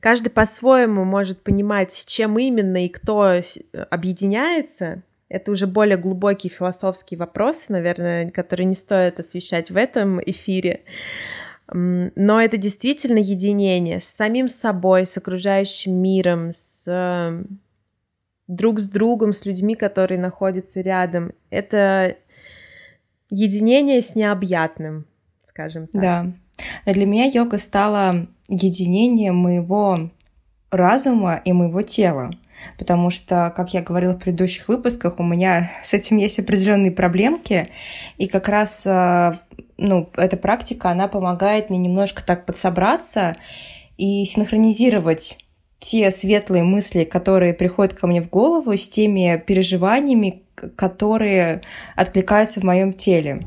каждый 0.00 0.30
по-своему 0.30 1.04
может 1.04 1.42
понимать, 1.42 1.92
с 1.92 2.04
чем 2.04 2.38
именно 2.38 2.84
и 2.84 2.88
кто 2.88 3.40
объединяется. 3.90 5.02
Это 5.28 5.52
уже 5.52 5.66
более 5.66 5.98
глубокие 5.98 6.50
философские 6.50 7.18
вопросы, 7.18 7.66
наверное, 7.68 8.30
которые 8.30 8.66
не 8.66 8.74
стоит 8.74 9.20
освещать 9.20 9.70
в 9.70 9.76
этом 9.76 10.20
эфире. 10.22 10.84
Но 11.70 12.40
это 12.40 12.56
действительно 12.56 13.18
единение 13.18 14.00
с 14.00 14.06
самим 14.06 14.48
собой, 14.48 15.04
с 15.04 15.18
окружающим 15.18 15.94
миром, 15.96 16.50
с 16.52 17.44
друг 18.46 18.80
с 18.80 18.88
другом, 18.88 19.34
с 19.34 19.44
людьми, 19.44 19.74
которые 19.74 20.18
находятся 20.18 20.80
рядом. 20.80 21.32
Это 21.50 22.16
единение 23.28 24.00
с 24.00 24.14
необъятным, 24.14 25.04
скажем 25.42 25.88
так. 25.88 26.00
Да. 26.00 26.32
Для 26.86 27.06
меня 27.06 27.24
йога 27.26 27.58
стала 27.58 28.26
единением 28.48 29.36
моего 29.36 30.10
разума 30.70 31.40
и 31.44 31.52
моего 31.52 31.82
тела. 31.82 32.30
Потому 32.76 33.10
что, 33.10 33.52
как 33.54 33.72
я 33.72 33.82
говорила 33.82 34.14
в 34.14 34.18
предыдущих 34.18 34.68
выпусках, 34.68 35.18
у 35.18 35.22
меня 35.22 35.70
с 35.82 35.94
этим 35.94 36.16
есть 36.16 36.38
определенные 36.38 36.92
проблемки. 36.92 37.70
И 38.16 38.26
как 38.26 38.48
раз 38.48 38.84
э, 38.86 39.38
ну, 39.76 40.10
эта 40.16 40.36
практика, 40.36 40.90
она 40.90 41.08
помогает 41.08 41.70
мне 41.70 41.78
немножко 41.78 42.24
так 42.24 42.46
подсобраться 42.46 43.34
и 43.96 44.24
синхронизировать 44.24 45.38
те 45.80 46.10
светлые 46.10 46.64
мысли, 46.64 47.04
которые 47.04 47.54
приходят 47.54 47.94
ко 47.94 48.06
мне 48.08 48.20
в 48.20 48.28
голову, 48.28 48.76
с 48.76 48.88
теми 48.88 49.42
переживаниями, 49.46 50.42
которые 50.54 51.62
откликаются 51.94 52.60
в 52.60 52.64
моем 52.64 52.92
теле. 52.92 53.40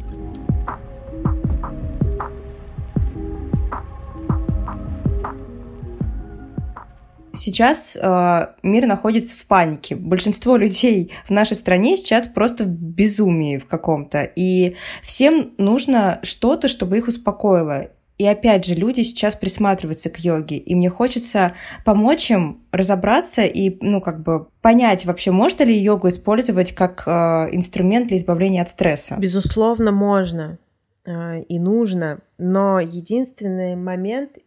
Сейчас 7.33 7.97
э, 8.01 8.47
мир 8.63 8.87
находится 8.87 9.35
в 9.35 9.45
панике. 9.45 9.95
Большинство 9.95 10.57
людей 10.57 11.11
в 11.27 11.31
нашей 11.31 11.55
стране 11.55 11.95
сейчас 11.97 12.27
просто 12.27 12.65
в 12.65 12.67
безумии 12.67 13.57
в 13.57 13.67
каком-то. 13.67 14.23
И 14.35 14.75
всем 15.03 15.53
нужно 15.57 16.19
что-то, 16.23 16.67
чтобы 16.67 16.97
их 16.97 17.07
успокоило. 17.07 17.89
И 18.21 18.27
опять 18.27 18.65
же, 18.65 18.75
люди 18.75 19.01
сейчас 19.01 19.33
присматриваются 19.33 20.11
к 20.11 20.19
йоге, 20.19 20.57
и 20.57 20.75
мне 20.75 20.91
хочется 20.91 21.53
помочь 21.83 22.29
им 22.29 22.61
разобраться 22.71 23.41
и, 23.41 23.77
ну, 23.81 23.99
как 23.99 24.21
бы 24.21 24.45
понять 24.61 25.07
вообще, 25.07 25.31
можно 25.31 25.63
ли 25.63 25.75
йогу 25.75 26.09
использовать 26.09 26.73
как 26.73 27.01
э, 27.07 27.11
инструмент 27.51 28.09
для 28.09 28.17
избавления 28.17 28.61
от 28.61 28.69
стресса. 28.69 29.15
Безусловно, 29.17 29.91
можно 29.91 30.59
э, 31.03 31.41
и 31.41 31.57
нужно, 31.57 32.19
но 32.37 32.79
единственный 32.79 33.75
момент 33.75 34.37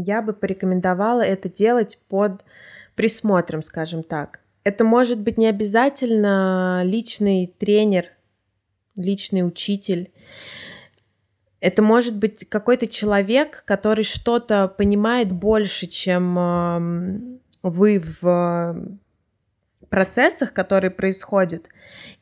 я 0.00 0.22
бы 0.22 0.32
порекомендовала 0.32 1.22
это 1.22 1.48
делать 1.48 2.00
под 2.08 2.42
присмотром, 2.94 3.62
скажем 3.62 4.02
так. 4.02 4.40
Это 4.64 4.84
может 4.84 5.20
быть 5.20 5.38
не 5.38 5.46
обязательно 5.46 6.82
личный 6.84 7.52
тренер, 7.58 8.06
личный 8.96 9.46
учитель. 9.46 10.10
Это 11.60 11.82
может 11.82 12.16
быть 12.16 12.48
какой-то 12.48 12.86
человек, 12.86 13.62
который 13.66 14.04
что-то 14.04 14.68
понимает 14.68 15.30
больше, 15.30 15.86
чем 15.86 16.38
эм, 16.38 17.40
вы 17.62 18.02
в 18.20 18.98
процессах, 19.88 20.52
которые 20.52 20.90
происходят, 20.90 21.68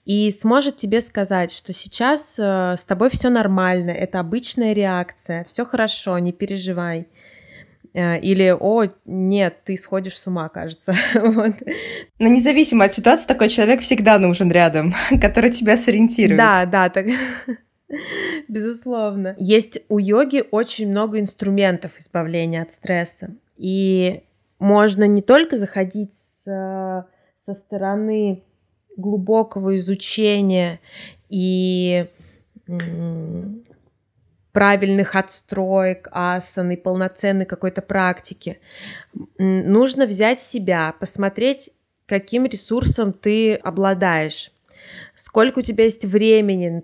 и 0.04 0.30
сможет 0.32 0.76
тебе 0.76 1.00
сказать, 1.00 1.52
что 1.52 1.72
сейчас 1.72 2.36
э, 2.38 2.76
с 2.76 2.84
тобой 2.84 3.10
все 3.10 3.30
нормально, 3.30 3.90
это 3.90 4.18
обычная 4.18 4.72
реакция, 4.72 5.44
все 5.44 5.64
хорошо, 5.64 6.18
не 6.18 6.32
переживай. 6.32 7.06
Э, 7.92 8.18
или 8.20 8.54
«О, 8.58 8.84
нет, 9.04 9.64
ты 9.64 9.76
сходишь 9.76 10.18
с 10.18 10.26
ума, 10.26 10.48
кажется». 10.48 10.94
вот. 11.14 11.54
Но 12.18 12.28
независимо 12.28 12.84
от 12.84 12.92
ситуации, 12.92 13.26
такой 13.26 13.48
человек 13.48 13.80
всегда 13.80 14.18
нужен 14.18 14.50
рядом, 14.50 14.94
который 15.20 15.50
тебя 15.50 15.76
сориентирует. 15.76 16.38
Да, 16.38 16.66
да, 16.66 16.88
так... 16.88 17.06
Безусловно. 18.48 19.34
Есть 19.38 19.80
у 19.88 19.98
йоги 19.98 20.44
очень 20.50 20.90
много 20.90 21.18
инструментов 21.18 21.92
избавления 21.98 22.62
от 22.62 22.70
стресса. 22.70 23.34
И 23.56 24.22
можно 24.60 25.08
не 25.08 25.22
только 25.22 25.56
заходить 25.56 26.14
с, 26.14 26.44
со 26.44 27.54
стороны 27.54 28.44
глубокого 28.96 29.76
изучения 29.76 30.78
и 31.28 32.06
правильных 34.52 35.14
отстроек 35.16 36.08
асан 36.10 36.70
и 36.70 36.76
полноценной 36.76 37.46
какой-то 37.46 37.82
практики. 37.82 38.60
Нужно 39.38 40.06
взять 40.06 40.40
себя, 40.40 40.94
посмотреть, 40.98 41.70
каким 42.06 42.46
ресурсом 42.46 43.12
ты 43.12 43.54
обладаешь 43.54 44.52
сколько 45.14 45.60
у 45.60 45.62
тебя 45.62 45.84
есть 45.84 46.04
времени 46.04 46.82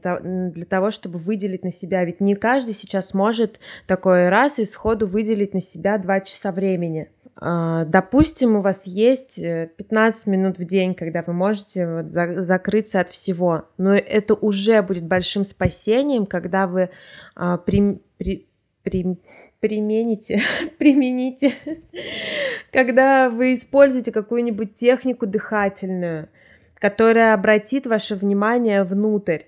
для 0.52 0.64
того, 0.64 0.90
чтобы 0.90 1.18
выделить 1.18 1.64
на 1.64 1.72
себя. 1.72 2.05
Ведь 2.05 2.20
не 2.20 2.35
каждый 2.35 2.74
сейчас 2.74 3.14
может 3.14 3.59
такой 3.87 4.29
раз 4.29 4.59
и 4.59 4.64
сходу 4.64 5.07
выделить 5.07 5.55
на 5.55 5.61
себя 5.61 5.98
два 5.98 6.20
часа 6.20 6.52
времени. 6.52 7.09
А, 7.38 7.85
допустим, 7.85 8.57
у 8.57 8.61
вас 8.62 8.87
есть 8.87 9.37
15 9.37 10.27
э, 10.27 10.31
минут 10.31 10.59
в 10.59 10.64
день, 10.64 10.94
когда 10.94 11.22
вы 11.22 11.35
можете 11.35 11.87
вот 11.87 12.07
закрыться 12.11 13.01
от 13.01 13.11
всего, 13.11 13.68
но 13.77 13.94
это 13.94 14.35
уже 14.35 14.81
будет 14.83 15.05
большим 15.05 15.44
спасением, 15.44 16.25
когда 16.25 16.66
вы 16.66 16.88
а, 17.35 17.59
при, 17.59 18.01
при, 18.16 18.46
при, 18.83 19.18
примените, 19.61 20.40
примените, 20.79 21.53
когда 22.72 23.29
вы 23.29 23.53
используете 23.53 24.12
какую-нибудь 24.12 24.75
технику 24.75 25.27
дыхательную, 25.27 26.31
которая 26.77 27.35
обратит 27.35 27.87
ваше 27.87 28.14
внимание 28.14 28.83
внутрь. 28.83 29.42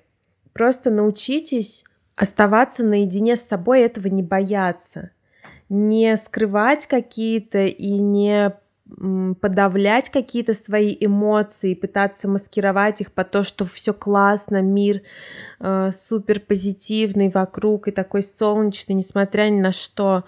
Просто 0.52 0.90
научитесь 0.90 1.84
оставаться 2.16 2.84
наедине 2.84 3.36
с 3.36 3.42
собой, 3.42 3.80
этого 3.80 4.08
не 4.08 4.22
бояться 4.22 5.10
не 5.68 6.16
скрывать 6.16 6.86
какие-то 6.86 7.64
и 7.64 7.90
не 7.98 8.54
подавлять 9.40 10.08
какие-то 10.10 10.54
свои 10.54 10.96
эмоции, 10.98 11.74
пытаться 11.74 12.26
маскировать 12.26 13.02
их 13.02 13.12
под 13.12 13.30
то, 13.30 13.44
что 13.44 13.66
все 13.66 13.92
классно, 13.92 14.62
мир 14.62 15.02
э, 15.60 15.90
супер 15.92 16.40
позитивный 16.40 17.28
вокруг 17.28 17.88
и 17.88 17.90
такой 17.90 18.22
солнечный, 18.22 18.94
несмотря 18.94 19.50
ни 19.50 19.60
на 19.60 19.72
что. 19.72 20.24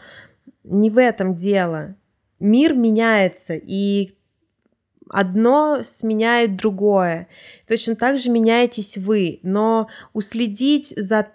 Не 0.63 0.91
в 0.91 0.99
этом 0.99 1.37
дело. 1.37 1.95
Мир 2.39 2.75
меняется, 2.75 3.55
и 3.55 4.15
одно 5.09 5.81
сменяет 5.83 6.57
другое. 6.57 7.29
Точно 7.67 7.97
так 7.97 8.19
же 8.19 8.31
меняетесь 8.31 8.99
вы, 8.99 9.41
но 9.43 9.89
уследить 10.13 10.93
за 10.97 11.29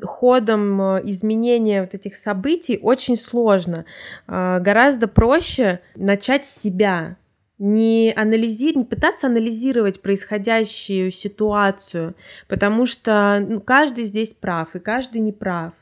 ходом 0.00 0.80
э, 0.80 1.00
изменения 1.04 1.82
вот 1.82 1.94
этих 1.94 2.14
событий 2.16 2.78
очень 2.80 3.16
сложно. 3.16 3.84
А, 4.26 4.60
гораздо 4.60 5.08
проще 5.08 5.80
начать 5.96 6.44
с 6.44 6.60
себя, 6.60 7.16
не 7.58 8.12
анализировать, 8.16 8.76
не 8.76 8.84
пытаться 8.84 9.26
анализировать 9.26 10.00
происходящую 10.00 11.10
ситуацию, 11.10 12.14
потому 12.46 12.86
что 12.86 13.44
ну, 13.46 13.60
каждый 13.60 14.04
здесь 14.04 14.30
прав 14.30 14.74
и 14.74 14.78
каждый 14.78 15.20
не 15.20 15.32
прав. 15.32 15.72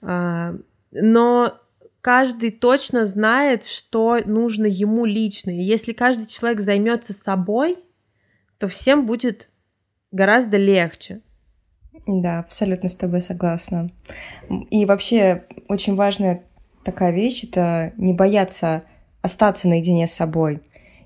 А, 0.00 0.54
но 0.92 1.60
каждый 2.00 2.50
точно 2.50 3.04
знает, 3.04 3.64
что 3.64 4.18
нужно 4.24 4.66
ему 4.66 5.04
лично. 5.04 5.50
И 5.50 5.62
если 5.62 5.92
каждый 5.92 6.26
человек 6.26 6.60
займется 6.60 7.12
собой, 7.12 7.78
то 8.58 8.68
всем 8.68 9.06
будет 9.06 9.48
гораздо 10.10 10.56
легче. 10.56 11.20
Да, 12.06 12.40
абсолютно 12.40 12.88
с 12.88 12.96
тобой 12.96 13.20
согласна. 13.20 13.90
И 14.70 14.84
вообще 14.84 15.44
очень 15.68 15.94
важная 15.94 16.42
такая 16.84 17.12
вещь— 17.12 17.44
это 17.44 17.92
не 17.96 18.12
бояться 18.12 18.82
остаться 19.22 19.68
наедине 19.68 20.06
с 20.06 20.12
собой. 20.12 20.60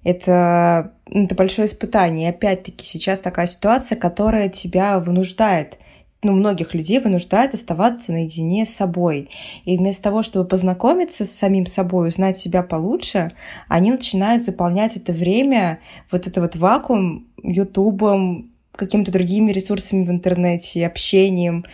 Это, 0.04 0.92
ну, 1.06 1.24
это 1.24 1.34
большое 1.34 1.66
испытание. 1.66 2.28
И 2.28 2.30
опять-таки 2.30 2.86
сейчас 2.86 3.20
такая 3.20 3.46
ситуация, 3.46 3.98
которая 3.98 4.48
тебя 4.48 4.98
вынуждает 4.98 5.78
ну, 6.24 6.32
многих 6.32 6.74
людей 6.74 7.00
вынуждает 7.00 7.54
оставаться 7.54 8.10
наедине 8.10 8.64
с 8.64 8.74
собой. 8.74 9.28
И 9.64 9.76
вместо 9.76 10.04
того, 10.04 10.22
чтобы 10.22 10.48
познакомиться 10.48 11.24
с 11.24 11.30
самим 11.30 11.66
собой, 11.66 12.08
узнать 12.08 12.38
себя 12.38 12.62
получше, 12.62 13.32
они 13.68 13.92
начинают 13.92 14.44
заполнять 14.44 14.96
это 14.96 15.12
время, 15.12 15.80
вот 16.10 16.26
это 16.26 16.40
вот 16.40 16.56
вакуум, 16.56 17.26
ютубом, 17.42 18.53
какими-то 18.76 19.12
другими 19.12 19.52
ресурсами 19.52 20.04
в 20.04 20.10
интернете, 20.10 20.86
общением. 20.86 21.64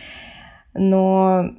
Но 0.73 1.51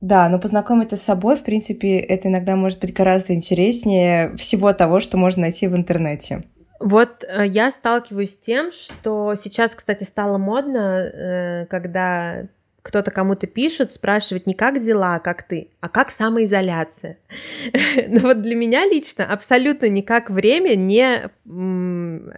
да, 0.00 0.28
но 0.28 0.38
познакомиться 0.38 0.96
с 0.96 1.02
собой, 1.02 1.36
в 1.36 1.42
принципе, 1.42 1.98
это 1.98 2.28
иногда 2.28 2.54
может 2.54 2.78
быть 2.78 2.94
гораздо 2.94 3.34
интереснее 3.34 4.36
всего 4.36 4.72
того, 4.72 5.00
что 5.00 5.16
можно 5.16 5.42
найти 5.42 5.66
в 5.66 5.76
интернете. 5.76 6.44
Вот 6.78 7.24
э, 7.24 7.46
я 7.46 7.72
сталкиваюсь 7.72 8.34
с 8.34 8.38
тем, 8.38 8.70
что 8.70 9.34
сейчас, 9.34 9.74
кстати, 9.74 10.04
стало 10.04 10.38
модно, 10.38 11.00
э, 11.00 11.66
когда 11.66 12.46
кто-то 12.82 13.10
кому-то 13.10 13.46
пишет, 13.48 13.90
спрашивать 13.90 14.46
не 14.46 14.54
как 14.54 14.80
дела, 14.80 15.16
а 15.16 15.18
как 15.18 15.42
ты, 15.42 15.68
а 15.80 15.88
как 15.88 16.10
самоизоляция. 16.10 17.18
Но 18.08 18.20
вот 18.20 18.40
для 18.40 18.54
меня 18.54 18.86
лично 18.86 19.26
абсолютно 19.26 19.88
никак 19.88 20.30
время 20.30 20.76
не, 20.76 21.28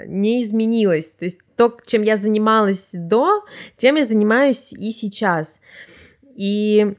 не 0.07 0.43
изменилось. 0.43 1.11
То 1.13 1.25
есть 1.25 1.41
то, 1.57 1.77
чем 1.87 2.03
я 2.03 2.17
занималась 2.17 2.91
до, 2.93 3.45
тем 3.77 3.97
я 3.97 4.05
занимаюсь 4.05 4.73
и 4.73 4.93
сейчас. 4.93 5.61
И 6.35 6.97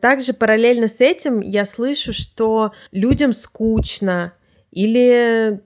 также 0.00 0.32
параллельно 0.32 0.88
с 0.88 1.00
этим 1.00 1.40
я 1.40 1.64
слышу, 1.66 2.12
что 2.12 2.72
людям 2.92 3.32
скучно 3.32 4.32
или 4.70 5.60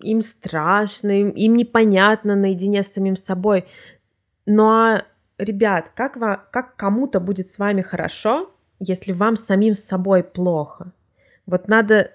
им 0.00 0.22
страшно, 0.22 1.20
им, 1.20 1.28
им 1.30 1.56
непонятно 1.56 2.34
наедине 2.34 2.82
с 2.82 2.92
самим 2.92 3.16
собой. 3.16 3.66
Ну 4.46 4.64
а, 4.64 5.04
ребят, 5.38 5.90
как, 5.94 6.16
вам, 6.16 6.40
как 6.50 6.76
кому-то 6.76 7.20
будет 7.20 7.48
с 7.48 7.58
вами 7.58 7.82
хорошо, 7.82 8.50
если 8.78 9.12
вам 9.12 9.36
самим 9.36 9.74
с 9.74 9.80
собой 9.80 10.24
плохо? 10.24 10.92
Вот 11.46 11.68
надо 11.68 12.12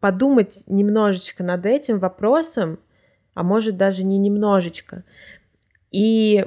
подумать 0.00 0.64
немножечко 0.66 1.44
над 1.44 1.66
этим 1.66 1.98
вопросом, 1.98 2.78
а 3.34 3.42
может 3.42 3.76
даже 3.76 4.04
не 4.04 4.18
немножечко. 4.18 5.04
И 5.92 6.46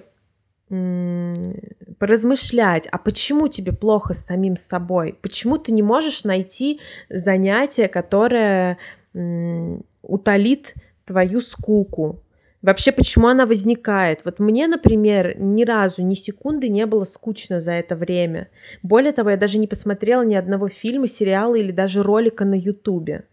поразмышлять, 2.00 2.88
а 2.88 2.98
почему 2.98 3.48
тебе 3.48 3.74
плохо 3.74 4.14
с 4.14 4.26
самим 4.26 4.58
собой? 4.58 5.18
Почему 5.22 5.58
ты 5.58 5.72
не 5.72 5.84
можешь 5.84 6.24
найти 6.24 6.80
занятие, 7.10 7.88
которое 7.88 8.78
утолит 10.02 10.74
твою 11.06 11.42
скуку? 11.42 12.20
Вообще, 12.64 12.94
почему 12.94 13.28
она 13.28 13.46
возникает? 13.46 14.22
Вот 14.24 14.40
мне, 14.40 14.68
например, 14.68 15.38
ни 15.38 15.66
разу, 15.66 16.02
ни 16.02 16.14
секунды 16.14 16.70
не 16.70 16.86
было 16.86 17.04
скучно 17.04 17.60
за 17.60 17.74
это 17.74 17.98
время. 17.98 18.48
Более 18.82 19.12
того, 19.12 19.32
я 19.32 19.38
даже 19.38 19.58
не 19.58 19.68
посмотрела 19.68 20.24
ни 20.24 20.34
одного 20.34 20.70
фильма, 20.70 21.08
сериала 21.08 21.56
или 21.56 21.72
даже 21.72 22.02
ролика 22.02 22.46
на 22.46 22.56
Ютубе. 22.56 23.26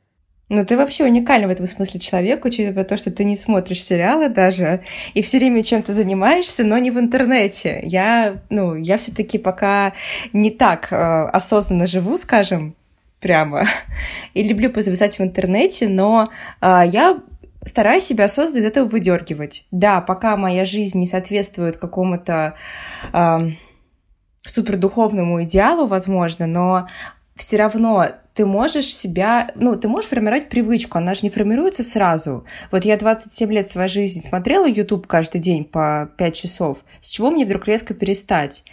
Ну, 0.50 0.66
ты 0.66 0.76
вообще 0.76 1.04
уникальный 1.04 1.46
в 1.46 1.50
этом 1.50 1.66
смысле 1.66 2.00
человек, 2.00 2.44
учитывая 2.44 2.82
то, 2.82 2.96
что 2.96 3.12
ты 3.12 3.22
не 3.22 3.36
смотришь 3.36 3.84
сериалы 3.84 4.28
даже, 4.28 4.80
и 5.14 5.22
все 5.22 5.38
время 5.38 5.62
чем-то 5.62 5.94
занимаешься, 5.94 6.64
но 6.64 6.76
не 6.78 6.90
в 6.90 6.98
интернете. 6.98 7.80
Я, 7.84 8.42
ну, 8.50 8.74
я 8.74 8.98
все 8.98 9.12
таки 9.12 9.38
пока 9.38 9.92
не 10.32 10.50
так 10.50 10.88
э, 10.90 10.96
осознанно 10.96 11.86
живу, 11.86 12.16
скажем, 12.16 12.74
прямо, 13.20 13.68
и 14.34 14.42
люблю 14.42 14.72
позависать 14.72 15.20
в 15.20 15.22
интернете, 15.22 15.88
но 15.88 16.30
э, 16.60 16.82
я 16.86 17.20
стараюсь 17.64 18.02
себя 18.02 18.24
осознанно 18.24 18.58
из 18.58 18.64
этого 18.64 18.88
выдергивать. 18.88 19.68
Да, 19.70 20.00
пока 20.00 20.36
моя 20.36 20.64
жизнь 20.64 20.98
не 20.98 21.06
соответствует 21.06 21.76
какому-то 21.76 22.54
э, 23.12 23.38
супердуховному 24.42 25.44
идеалу, 25.44 25.86
возможно, 25.86 26.48
но 26.48 26.88
все 27.40 27.56
равно 27.56 28.06
ты 28.34 28.44
можешь 28.44 28.94
себя, 28.94 29.50
ну, 29.54 29.76
ты 29.76 29.88
можешь 29.88 30.10
формировать 30.10 30.50
привычку, 30.50 30.98
она 30.98 31.14
же 31.14 31.20
не 31.22 31.30
формируется 31.30 31.82
сразу. 31.82 32.44
Вот 32.70 32.84
я 32.84 32.96
27 32.96 33.50
лет 33.50 33.68
своей 33.68 33.88
жизни 33.88 34.20
смотрела 34.20 34.68
YouTube 34.68 35.06
каждый 35.06 35.40
день 35.40 35.64
по 35.64 36.10
5 36.18 36.34
часов, 36.34 36.84
с 37.00 37.08
чего 37.08 37.30
мне 37.30 37.46
вдруг 37.46 37.66
резко 37.66 37.94
перестать? 37.94 38.64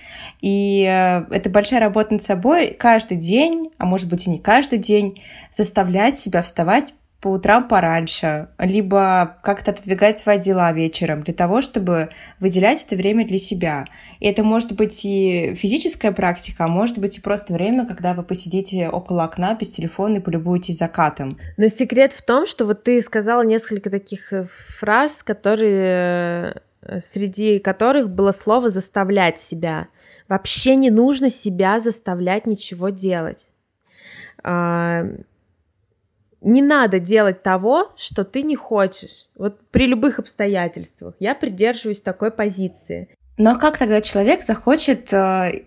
И 0.41 0.83
э, 0.83 1.33
это 1.33 1.49
большая 1.49 1.79
работа 1.79 2.13
над 2.13 2.23
собой 2.23 2.75
каждый 2.77 3.17
день, 3.17 3.71
а 3.77 3.85
может 3.85 4.09
быть 4.09 4.27
и 4.27 4.29
не 4.29 4.39
каждый 4.39 4.79
день, 4.79 5.21
заставлять 5.51 6.19
себя 6.19 6.41
вставать 6.41 6.93
по 7.19 7.29
утрам 7.29 7.67
пораньше, 7.67 8.49
либо 8.59 9.37
как-то 9.41 9.71
отодвигать 9.71 10.19
свои 10.19 10.37
дела 10.37 10.71
вечером 10.71 11.23
для 11.23 11.33
того, 11.33 11.61
чтобы 11.61 12.09
выделять 12.39 12.85
это 12.85 12.95
время 12.95 13.25
для 13.27 13.39
себя. 13.39 13.85
И 14.19 14.27
это 14.27 14.43
может 14.43 14.73
быть 14.73 15.03
и 15.03 15.55
физическая 15.55 16.11
практика, 16.11 16.65
а 16.65 16.67
может 16.67 16.99
быть 16.99 17.17
и 17.17 17.21
просто 17.21 17.53
время, 17.53 17.87
когда 17.87 18.13
вы 18.13 18.21
посидите 18.21 18.87
около 18.89 19.23
окна 19.23 19.55
без 19.55 19.69
телефона 19.69 20.17
и 20.17 20.19
полюбуетесь 20.19 20.77
закатом. 20.77 21.39
Но 21.57 21.67
секрет 21.69 22.13
в 22.13 22.21
том, 22.21 22.45
что 22.45 22.65
вот 22.65 22.83
ты 22.83 23.01
сказала 23.01 23.41
несколько 23.41 23.89
таких 23.89 24.31
э, 24.31 24.45
фраз, 24.79 25.23
которые 25.23 26.61
э, 26.83 26.99
среди 27.01 27.57
которых 27.57 28.11
было 28.11 28.31
слово 28.31 28.69
заставлять 28.69 29.41
себя. 29.41 29.87
Вообще 30.27 30.75
не 30.75 30.91
нужно 30.91 31.29
себя 31.29 31.79
заставлять 31.79 32.45
ничего 32.45 32.89
делать 32.89 33.49
а, 34.43 35.05
не 36.41 36.61
надо 36.61 36.99
делать 36.99 37.43
того, 37.43 37.91
что 37.97 38.23
ты 38.23 38.41
не 38.43 38.55
хочешь. 38.55 39.27
Вот 39.35 39.59
при 39.71 39.87
любых 39.87 40.19
обстоятельствах. 40.19 41.15
Я 41.19 41.35
придерживаюсь 41.35 42.01
такой 42.01 42.31
позиции. 42.31 43.09
Но 43.37 43.57
как 43.57 43.77
тогда 43.77 44.01
человек 44.01 44.43
захочет 44.43 45.11
э, 45.13 45.65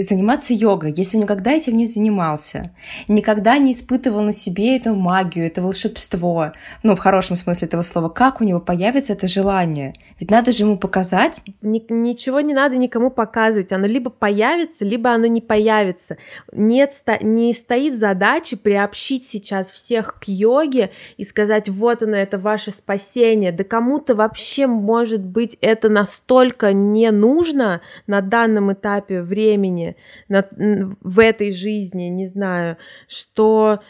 заниматься 0.00 0.54
йогой, 0.54 0.94
если 0.96 1.18
он 1.18 1.24
никогда 1.24 1.52
этим 1.52 1.76
не 1.76 1.84
занимался, 1.84 2.74
никогда 3.08 3.58
не 3.58 3.72
испытывал 3.72 4.22
на 4.22 4.32
себе 4.32 4.76
эту 4.76 4.94
магию, 4.94 5.46
это 5.46 5.60
волшебство, 5.60 6.52
ну, 6.82 6.96
в 6.96 6.98
хорошем 6.98 7.36
смысле 7.36 7.68
этого 7.68 7.82
слова, 7.82 8.08
как 8.08 8.40
у 8.40 8.44
него 8.44 8.60
появится 8.60 9.12
это 9.12 9.26
желание? 9.26 9.94
Ведь 10.18 10.30
надо 10.30 10.52
же 10.52 10.64
ему 10.64 10.78
показать. 10.78 11.42
Ни, 11.60 11.84
ничего 11.92 12.40
не 12.40 12.54
надо 12.54 12.76
никому 12.76 13.10
показывать, 13.10 13.72
оно 13.72 13.86
либо 13.86 14.08
появится, 14.08 14.84
либо 14.84 15.10
оно 15.10 15.26
не 15.26 15.40
появится. 15.40 16.16
Нет, 16.52 16.94
не 17.20 17.52
стоит 17.52 17.98
задачи 17.98 18.56
приобщить 18.56 19.24
сейчас 19.24 19.70
всех 19.70 20.18
к 20.20 20.24
йоге 20.28 20.90
и 21.16 21.24
сказать, 21.24 21.68
вот 21.68 22.02
оно, 22.02 22.16
это 22.16 22.38
ваше 22.38 22.72
спасение. 22.72 23.52
Да 23.52 23.64
кому-то 23.64 24.14
вообще, 24.14 24.66
может 24.66 25.20
быть, 25.20 25.58
это 25.60 25.88
настолько 25.88 26.72
не 26.72 27.10
нужно 27.10 27.80
на 28.06 28.20
данном 28.20 28.72
этапе 28.72 29.22
времени, 29.22 29.81
времени, 29.82 29.96
на, 30.28 30.96
в 31.00 31.18
этой 31.18 31.52
жизни, 31.52 32.04
не 32.04 32.26
знаю, 32.26 32.76
что 33.08 33.80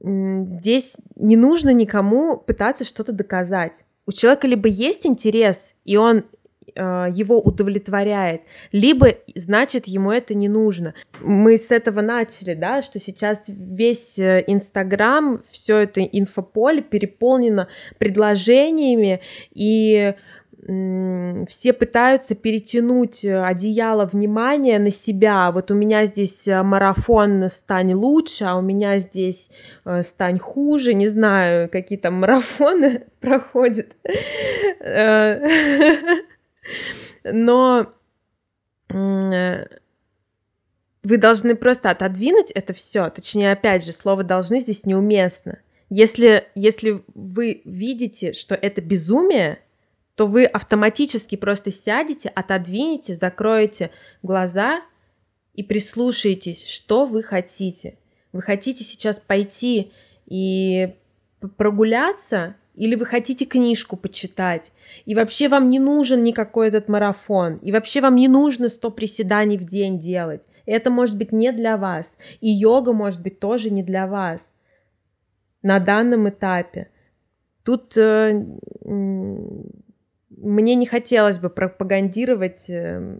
здесь 0.00 0.96
не 1.16 1.36
нужно 1.36 1.70
никому 1.70 2.36
пытаться 2.36 2.84
что-то 2.84 3.12
доказать. 3.12 3.72
У 4.06 4.12
человека 4.12 4.46
либо 4.46 4.68
есть 4.68 5.04
интерес, 5.04 5.74
и 5.84 5.96
он 5.96 6.24
э, 6.76 7.06
его 7.12 7.40
удовлетворяет, 7.40 8.42
либо 8.70 9.14
значит 9.34 9.88
ему 9.88 10.12
это 10.12 10.34
не 10.34 10.48
нужно. 10.48 10.94
Мы 11.20 11.56
с 11.56 11.72
этого 11.72 12.02
начали, 12.02 12.54
да, 12.54 12.82
что 12.82 13.00
сейчас 13.00 13.44
весь 13.48 14.16
э, 14.20 14.44
Инстаграм, 14.46 15.42
все 15.50 15.78
это 15.78 16.02
инфополе 16.02 16.82
переполнено 16.82 17.66
предложениями 17.98 19.20
и 19.52 20.14
все 20.66 21.72
пытаются 21.72 22.34
перетянуть 22.34 23.24
э, 23.24 23.40
одеяло 23.40 24.04
внимания 24.04 24.80
на 24.80 24.90
себя. 24.90 25.52
Вот 25.52 25.70
у 25.70 25.74
меня 25.74 26.06
здесь 26.06 26.48
э, 26.48 26.60
марафон 26.62 27.48
«Стань 27.50 27.94
лучше», 27.94 28.46
а 28.46 28.56
у 28.56 28.62
меня 28.62 28.98
здесь 28.98 29.48
э, 29.84 30.02
«Стань 30.02 30.40
хуже». 30.40 30.94
Не 30.94 31.06
знаю, 31.06 31.70
какие 31.70 31.98
там 31.98 32.14
марафоны 32.14 33.04
проходят. 33.20 33.94
Но 37.24 37.92
вы 38.88 39.68
должны 41.18 41.54
просто 41.54 41.90
отодвинуть 41.90 42.50
это 42.50 42.74
все. 42.74 43.08
Точнее, 43.10 43.52
опять 43.52 43.84
же, 43.84 43.92
слово 43.92 44.24
«должны» 44.24 44.58
здесь 44.58 44.84
неуместно. 44.84 45.60
Если, 45.88 46.48
если 46.56 47.04
вы 47.14 47.62
видите, 47.64 48.32
что 48.32 48.56
это 48.56 48.80
безумие, 48.80 49.60
то 50.16 50.26
вы 50.26 50.46
автоматически 50.46 51.36
просто 51.36 51.70
сядете, 51.70 52.30
отодвинете, 52.30 53.14
закроете 53.14 53.90
глаза 54.22 54.80
и 55.54 55.62
прислушаетесь, 55.62 56.66
что 56.68 57.06
вы 57.06 57.22
хотите. 57.22 57.98
Вы 58.32 58.42
хотите 58.42 58.82
сейчас 58.82 59.20
пойти 59.20 59.92
и 60.26 60.94
прогуляться 61.56 62.56
или 62.74 62.94
вы 62.94 63.06
хотите 63.06 63.46
книжку 63.46 63.96
почитать, 63.96 64.70
и 65.06 65.14
вообще 65.14 65.48
вам 65.48 65.70
не 65.70 65.78
нужен 65.78 66.22
никакой 66.22 66.68
этот 66.68 66.88
марафон, 66.88 67.56
и 67.56 67.72
вообще 67.72 68.02
вам 68.02 68.16
не 68.16 68.28
нужно 68.28 68.68
100 68.68 68.90
приседаний 68.90 69.56
в 69.56 69.64
день 69.64 69.98
делать. 69.98 70.42
Это 70.66 70.90
может 70.90 71.16
быть 71.16 71.32
не 71.32 71.52
для 71.52 71.78
вас, 71.78 72.14
и 72.42 72.50
йога 72.50 72.92
может 72.92 73.22
быть 73.22 73.40
тоже 73.40 73.70
не 73.70 73.82
для 73.82 74.06
вас 74.06 74.40
на 75.62 75.78
данном 75.78 76.28
этапе. 76.28 76.90
Тут 77.64 77.96
э, 77.96 78.44
мне 80.36 80.74
не 80.74 80.86
хотелось 80.86 81.38
бы 81.38 81.50
пропагандировать 81.50 82.68
э, 82.68 83.18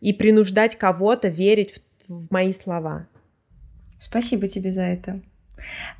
и 0.00 0.12
принуждать 0.12 0.76
кого-то 0.76 1.28
верить 1.28 1.82
в, 2.08 2.12
в 2.12 2.26
мои 2.30 2.52
слова. 2.52 3.06
Спасибо 3.98 4.48
тебе 4.48 4.70
за 4.70 4.82
это. 4.82 5.20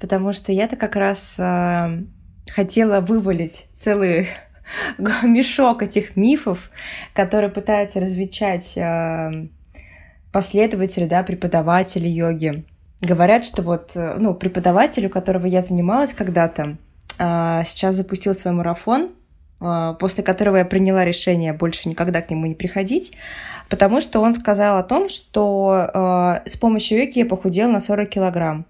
Потому 0.00 0.32
что 0.32 0.52
я-то 0.52 0.76
как 0.76 0.96
раз 0.96 1.38
э, 1.38 2.02
хотела 2.50 3.00
вывалить 3.00 3.66
целый 3.72 4.28
мешок 5.22 5.82
этих 5.82 6.16
мифов, 6.16 6.70
которые 7.14 7.50
пытаются 7.50 8.00
развечать 8.00 8.76
э, 8.76 9.48
последователи, 10.32 11.06
да, 11.06 11.22
преподаватели 11.22 12.08
йоги. 12.08 12.64
Говорят, 13.00 13.44
что 13.44 13.62
вот, 13.62 13.96
э, 13.96 14.16
ну, 14.18 14.34
преподаватель, 14.34 15.06
у 15.06 15.10
которого 15.10 15.46
я 15.46 15.62
занималась 15.62 16.14
когда-то, 16.14 16.76
э, 17.18 17.62
сейчас 17.64 17.96
запустил 17.96 18.34
свой 18.34 18.54
марафон, 18.54 19.10
после 19.60 20.24
которого 20.24 20.56
я 20.56 20.64
приняла 20.64 21.04
решение 21.04 21.52
больше 21.52 21.88
никогда 21.88 22.22
к 22.22 22.30
нему 22.30 22.46
не 22.46 22.54
приходить, 22.54 23.14
потому 23.68 24.00
что 24.00 24.20
он 24.20 24.32
сказал 24.32 24.78
о 24.78 24.82
том, 24.82 25.08
что 25.08 26.40
с 26.46 26.56
помощью 26.56 26.98
йоги 26.98 27.18
я 27.18 27.26
похудела 27.26 27.70
на 27.70 27.80
40 27.80 28.08
килограмм. 28.08 28.66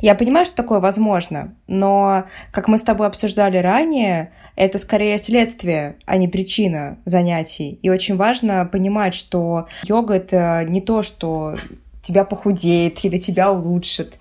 Я 0.00 0.14
понимаю, 0.14 0.46
что 0.46 0.56
такое 0.56 0.78
возможно, 0.78 1.54
но, 1.66 2.24
как 2.52 2.68
мы 2.68 2.78
с 2.78 2.82
тобой 2.82 3.06
обсуждали 3.06 3.56
ранее, 3.56 4.30
это 4.54 4.76
скорее 4.78 5.18
следствие, 5.18 5.96
а 6.04 6.18
не 6.18 6.28
причина 6.28 6.98
занятий. 7.06 7.78
И 7.82 7.88
очень 7.88 8.16
важно 8.16 8.66
понимать, 8.66 9.14
что 9.14 9.68
йога— 9.84 10.14
это 10.16 10.64
не 10.68 10.80
то, 10.80 11.02
что 11.02 11.56
тебя 12.02 12.24
похудеет 12.24 13.02
или 13.04 13.18
тебя 13.18 13.50
улучшит. 13.50 14.18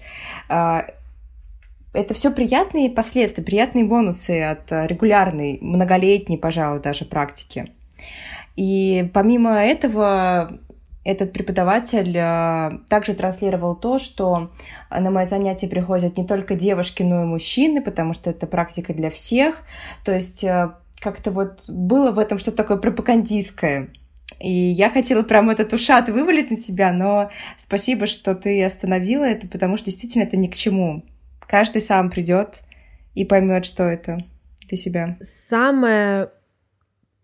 Это 1.94 2.14
все 2.14 2.32
приятные 2.32 2.90
последствия, 2.90 3.44
приятные 3.44 3.84
бонусы 3.84 4.42
от 4.44 4.72
регулярной, 4.72 5.58
многолетней, 5.62 6.38
пожалуй, 6.38 6.82
даже 6.82 7.06
практики. 7.06 7.72
И 8.56 9.10
помимо 9.14 9.56
этого 9.56 10.60
этот 11.04 11.32
преподаватель 11.32 12.16
э, 12.16 12.80
также 12.90 13.14
транслировал 13.14 13.76
то, 13.76 14.00
что 14.00 14.52
на 14.92 15.10
мои 15.10 15.26
занятия 15.28 15.68
приходят 15.68 16.18
не 16.18 16.26
только 16.26 16.56
девушки, 16.56 17.04
но 17.04 17.24
и 17.24 17.26
мужчины, 17.26 17.82
потому 17.82 18.14
что 18.14 18.30
это 18.30 18.48
практика 18.48 18.94
для 18.94 19.10
всех. 19.10 19.64
То 20.04 20.14
есть 20.14 20.44
э, 20.44 20.72
как-то 21.00 21.32
вот 21.32 21.64
было 21.68 22.12
в 22.12 22.20
этом 22.20 22.38
что-то 22.38 22.58
такое 22.58 22.78
пропагандистское. 22.78 23.90
И 24.40 24.52
я 24.52 24.90
хотела 24.90 25.24
прям 25.24 25.50
этот 25.50 25.74
ушат 25.74 26.10
вывалить 26.10 26.52
на 26.52 26.58
себя, 26.58 26.92
но 26.92 27.32
спасибо, 27.58 28.06
что 28.06 28.36
ты 28.36 28.64
остановила 28.64 29.24
это, 29.24 29.48
потому 29.48 29.78
что 29.78 29.88
действительно 29.88 30.24
это 30.24 30.38
ни 30.38 30.48
к 30.48 30.56
чему. 30.56 31.04
Каждый 31.50 31.82
сам 31.82 32.12
придет 32.12 32.62
и 33.16 33.26
поймет, 33.26 33.66
что 33.66 33.84
это 33.84 34.20
для 34.68 34.78
себя. 34.78 35.18
Самое 35.20 36.30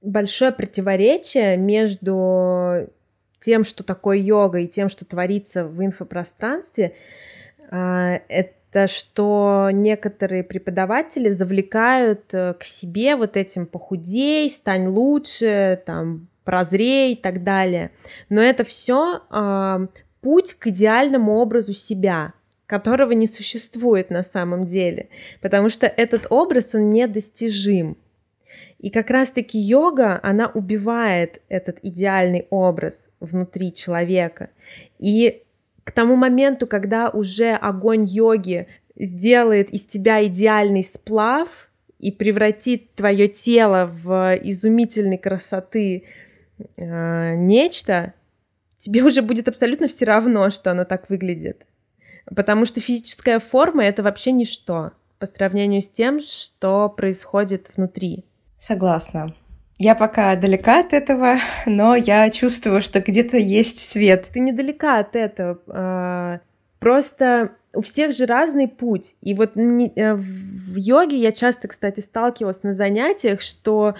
большое 0.01 0.51
противоречие 0.51 1.57
между 1.57 2.89
тем, 3.39 3.63
что 3.63 3.83
такое 3.83 4.17
йога, 4.17 4.59
и 4.59 4.67
тем, 4.67 4.89
что 4.89 5.05
творится 5.05 5.65
в 5.65 5.83
инфопространстве, 5.83 6.95
а, 7.69 8.19
это 8.27 8.87
что 8.87 9.69
некоторые 9.71 10.43
преподаватели 10.43 11.29
завлекают 11.29 12.33
э, 12.33 12.55
к 12.55 12.63
себе 12.65 13.15
вот 13.15 13.37
этим 13.37 13.67
похудей, 13.67 14.49
стань 14.49 14.87
лучше, 14.87 15.81
там, 15.85 16.27
прозрей 16.43 17.13
и 17.13 17.15
так 17.15 17.43
далее. 17.43 17.91
Но 18.29 18.41
это 18.41 18.65
все 18.65 19.21
а, 19.29 19.87
путь 20.21 20.55
к 20.55 20.67
идеальному 20.67 21.33
образу 21.37 21.73
себя, 21.73 22.33
которого 22.67 23.11
не 23.11 23.27
существует 23.27 24.09
на 24.09 24.23
самом 24.23 24.65
деле, 24.65 25.09
потому 25.41 25.69
что 25.69 25.87
этот 25.87 26.27
образ, 26.29 26.75
он 26.75 26.89
недостижим. 26.89 27.97
И 28.79 28.89
как 28.89 29.09
раз-таки 29.09 29.57
йога, 29.57 30.19
она 30.21 30.47
убивает 30.47 31.41
этот 31.49 31.79
идеальный 31.81 32.45
образ 32.49 33.09
внутри 33.19 33.73
человека. 33.73 34.49
И 34.99 35.43
к 35.83 35.91
тому 35.91 36.15
моменту, 36.15 36.67
когда 36.67 37.09
уже 37.09 37.53
огонь 37.53 38.05
йоги 38.05 38.67
сделает 38.95 39.69
из 39.69 39.85
тебя 39.85 40.25
идеальный 40.25 40.83
сплав 40.83 41.49
и 41.99 42.11
превратит 42.11 42.93
твое 42.95 43.27
тело 43.27 43.89
в 43.91 44.37
изумительной 44.43 45.17
красоты 45.17 46.03
э, 46.75 47.35
нечто, 47.35 48.13
тебе 48.77 49.03
уже 49.03 49.21
будет 49.21 49.47
абсолютно 49.47 49.87
все 49.87 50.05
равно, 50.05 50.49
что 50.49 50.71
оно 50.71 50.85
так 50.85 51.09
выглядит. 51.09 51.65
Потому 52.33 52.65
что 52.65 52.79
физическая 52.79 53.39
форма 53.39 53.83
это 53.83 54.03
вообще 54.03 54.31
ничто 54.31 54.91
по 55.19 55.27
сравнению 55.27 55.81
с 55.81 55.87
тем, 55.87 56.19
что 56.19 56.89
происходит 56.89 57.71
внутри. 57.75 58.25
Согласна. 58.57 59.33
Я 59.77 59.93
пока 59.95 60.35
далека 60.35 60.79
от 60.79 60.93
этого, 60.93 61.37
но 61.65 61.95
я 61.95 62.29
чувствую, 62.29 62.81
что 62.81 63.01
где-то 63.01 63.37
есть 63.37 63.79
свет. 63.79 64.29
Ты 64.33 64.39
недалека 64.39 64.99
от 64.99 65.15
этого. 65.15 65.59
А, 65.67 66.39
просто 66.79 67.51
у 67.73 67.81
всех 67.81 68.13
же 68.13 68.25
разный 68.25 68.69
путь. 68.69 69.15
И 69.21 69.33
вот 69.33 69.57
э, 69.57 70.15
в 70.15 70.75
йоге 70.77 71.17
я 71.17 71.31
часто, 71.33 71.67
кстати, 71.67 71.99
сталкивалась 71.99 72.63
на 72.63 72.73
занятиях, 72.73 73.41
что 73.41 73.95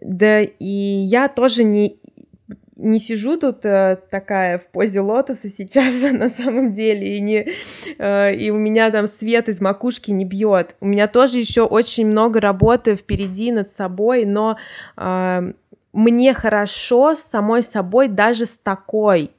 да 0.00 0.42
и 0.42 0.64
я 0.64 1.28
тоже 1.28 1.64
не 1.64 1.98
не 2.76 2.98
сижу 2.98 3.38
тут 3.38 3.64
э, 3.64 3.98
такая 4.10 4.58
в 4.58 4.66
позе 4.66 5.00
лотоса 5.00 5.48
сейчас 5.48 5.94
на 6.12 6.30
самом 6.30 6.72
деле, 6.72 7.16
и, 7.16 7.20
не, 7.20 7.48
э, 7.98 8.34
и 8.34 8.50
у 8.50 8.56
меня 8.56 8.90
там 8.90 9.06
свет 9.06 9.48
из 9.48 9.60
макушки 9.60 10.10
не 10.10 10.24
бьет. 10.24 10.76
У 10.80 10.86
меня 10.86 11.08
тоже 11.08 11.38
еще 11.38 11.62
очень 11.62 12.06
много 12.06 12.40
работы 12.40 12.96
впереди 12.96 13.52
над 13.52 13.70
собой, 13.70 14.24
но 14.24 14.58
э, 14.96 15.52
мне 15.92 16.34
хорошо 16.34 17.14
с 17.14 17.20
самой 17.20 17.62
собой 17.62 18.08
даже 18.08 18.44
с 18.46 18.58
такой 18.58 19.30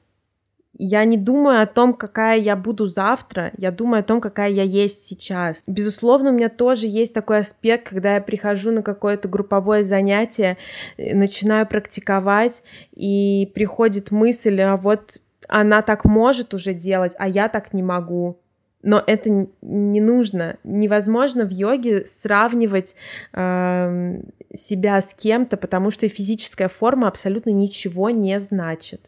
я 0.80 1.06
не 1.06 1.18
думаю 1.18 1.62
о 1.62 1.66
том, 1.66 1.94
какая 1.94 2.38
я 2.38 2.56
буду 2.56 2.88
завтра, 2.88 3.52
я 3.58 3.72
думаю 3.72 4.02
о 4.02 4.04
том, 4.04 4.22
какая 4.22 4.50
я 4.50 4.64
есть 4.64 5.06
сейчас. 5.06 5.64
Безусловно, 5.66 6.30
у 6.30 6.34
меня 6.34 6.50
тоже 6.50 6.88
есть 6.88 7.14
такой 7.14 7.40
аспект, 7.40 7.90
когда 7.90 8.16
я 8.16 8.22
прихожу 8.22 8.72
на 8.72 8.84
какое-то 8.84 9.28
групповое 9.28 9.84
занятие, 9.84 10.58
э, 10.98 11.16
начинаю 11.16 11.68
практиковать, 11.68 12.64
и 12.94 13.52
приходит 13.56 14.12
мысль, 14.12 14.62
а 14.62 14.78
вот 14.78 15.22
она 15.48 15.82
так 15.82 16.06
может 16.06 16.54
уже 16.54 16.74
делать, 16.74 17.14
а 17.18 17.28
я 17.28 17.50
так 17.50 17.74
не 17.74 17.82
могу. 17.84 18.38
Но 18.84 19.04
это 19.06 19.30
не 19.62 20.00
нужно. 20.00 20.58
Невозможно 20.64 21.46
в 21.46 21.50
йоге 21.50 22.06
сравнивать 22.06 22.96
э, 23.34 24.22
себя 24.54 25.02
с 25.02 25.14
кем-то, 25.14 25.58
потому 25.58 25.90
что 25.90 26.08
физическая 26.08 26.68
форма 26.68 27.08
абсолютно 27.08 27.50
ничего 27.50 28.12
не 28.12 28.40
значит. 28.40 29.02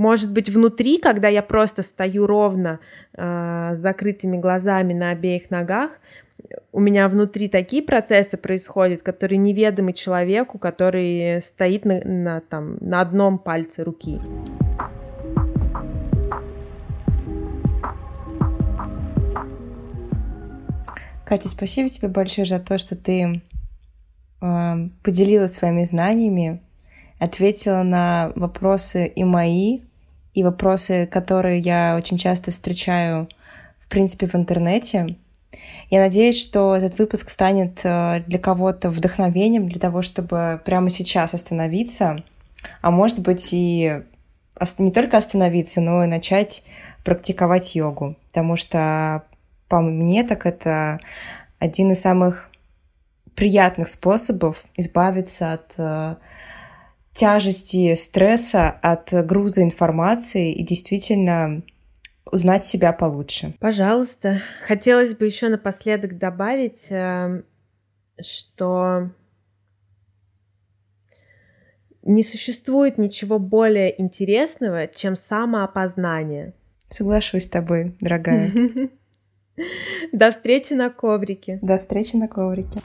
Может 0.00 0.32
быть, 0.32 0.48
внутри, 0.48 0.96
когда 0.96 1.28
я 1.28 1.42
просто 1.42 1.82
стою 1.82 2.26
ровно 2.26 2.80
э, 3.12 3.72
с 3.74 3.78
закрытыми 3.80 4.38
глазами 4.38 4.94
на 4.94 5.10
обеих 5.10 5.50
ногах, 5.50 5.90
у 6.72 6.80
меня 6.80 7.06
внутри 7.06 7.50
такие 7.50 7.82
процессы 7.82 8.38
происходят, 8.38 9.02
которые 9.02 9.36
неведомы 9.36 9.92
человеку, 9.92 10.58
который 10.58 11.42
стоит 11.42 11.84
на, 11.84 12.00
на, 12.02 12.40
там, 12.40 12.78
на 12.80 13.02
одном 13.02 13.38
пальце 13.38 13.84
руки. 13.84 14.18
Катя, 21.26 21.50
спасибо 21.50 21.90
тебе 21.90 22.08
большое 22.08 22.46
за 22.46 22.58
то, 22.58 22.78
что 22.78 22.96
ты 22.96 23.42
э, 24.40 24.74
поделилась 25.02 25.52
своими 25.52 25.84
знаниями, 25.84 26.62
ответила 27.18 27.82
на 27.82 28.32
вопросы 28.34 29.06
и 29.06 29.24
мои, 29.24 29.80
и 30.34 30.42
вопросы, 30.42 31.06
которые 31.06 31.58
я 31.60 31.96
очень 31.96 32.18
часто 32.18 32.50
встречаю, 32.50 33.28
в 33.80 33.88
принципе, 33.88 34.26
в 34.26 34.34
интернете. 34.34 35.16
Я 35.90 36.00
надеюсь, 36.00 36.40
что 36.40 36.76
этот 36.76 36.98
выпуск 36.98 37.30
станет 37.30 37.80
э, 37.84 38.22
для 38.26 38.38
кого-то 38.38 38.90
вдохновением 38.90 39.68
для 39.68 39.80
того, 39.80 40.02
чтобы 40.02 40.60
прямо 40.64 40.88
сейчас 40.88 41.34
остановиться, 41.34 42.22
а 42.80 42.90
может 42.90 43.18
быть 43.18 43.48
и 43.50 44.02
не 44.78 44.92
только 44.92 45.16
остановиться, 45.16 45.80
но 45.80 46.04
и 46.04 46.06
начать 46.06 46.62
практиковать 47.04 47.74
йогу, 47.74 48.16
потому 48.28 48.56
что 48.56 49.24
по 49.68 49.80
мне 49.80 50.22
так 50.22 50.46
это 50.46 51.00
один 51.58 51.92
из 51.92 52.00
самых 52.00 52.50
приятных 53.34 53.88
способов 53.88 54.64
избавиться 54.76 55.54
от 55.54 55.74
э, 55.78 56.16
тяжести 57.12 57.94
стресса, 57.94 58.70
от 58.70 59.10
груза 59.26 59.62
информации 59.62 60.52
и 60.52 60.64
действительно 60.64 61.62
узнать 62.30 62.64
себя 62.64 62.92
получше. 62.92 63.54
Пожалуйста. 63.60 64.42
Хотелось 64.66 65.14
бы 65.14 65.26
еще 65.26 65.48
напоследок 65.48 66.18
добавить, 66.18 66.86
э, 66.90 67.42
что 68.20 69.10
не 72.02 72.22
существует 72.22 72.98
ничего 72.98 73.38
более 73.38 74.00
интересного, 74.00 74.86
чем 74.86 75.16
самоопознание. 75.16 76.54
Соглашусь 76.88 77.44
с 77.44 77.48
тобой, 77.48 77.96
дорогая. 78.00 78.52
До 80.12 80.32
встречи 80.32 80.72
на 80.72 80.90
коврике. 80.90 81.58
До 81.62 81.78
встречи 81.78 82.16
на 82.16 82.28
коврике. 82.28 82.80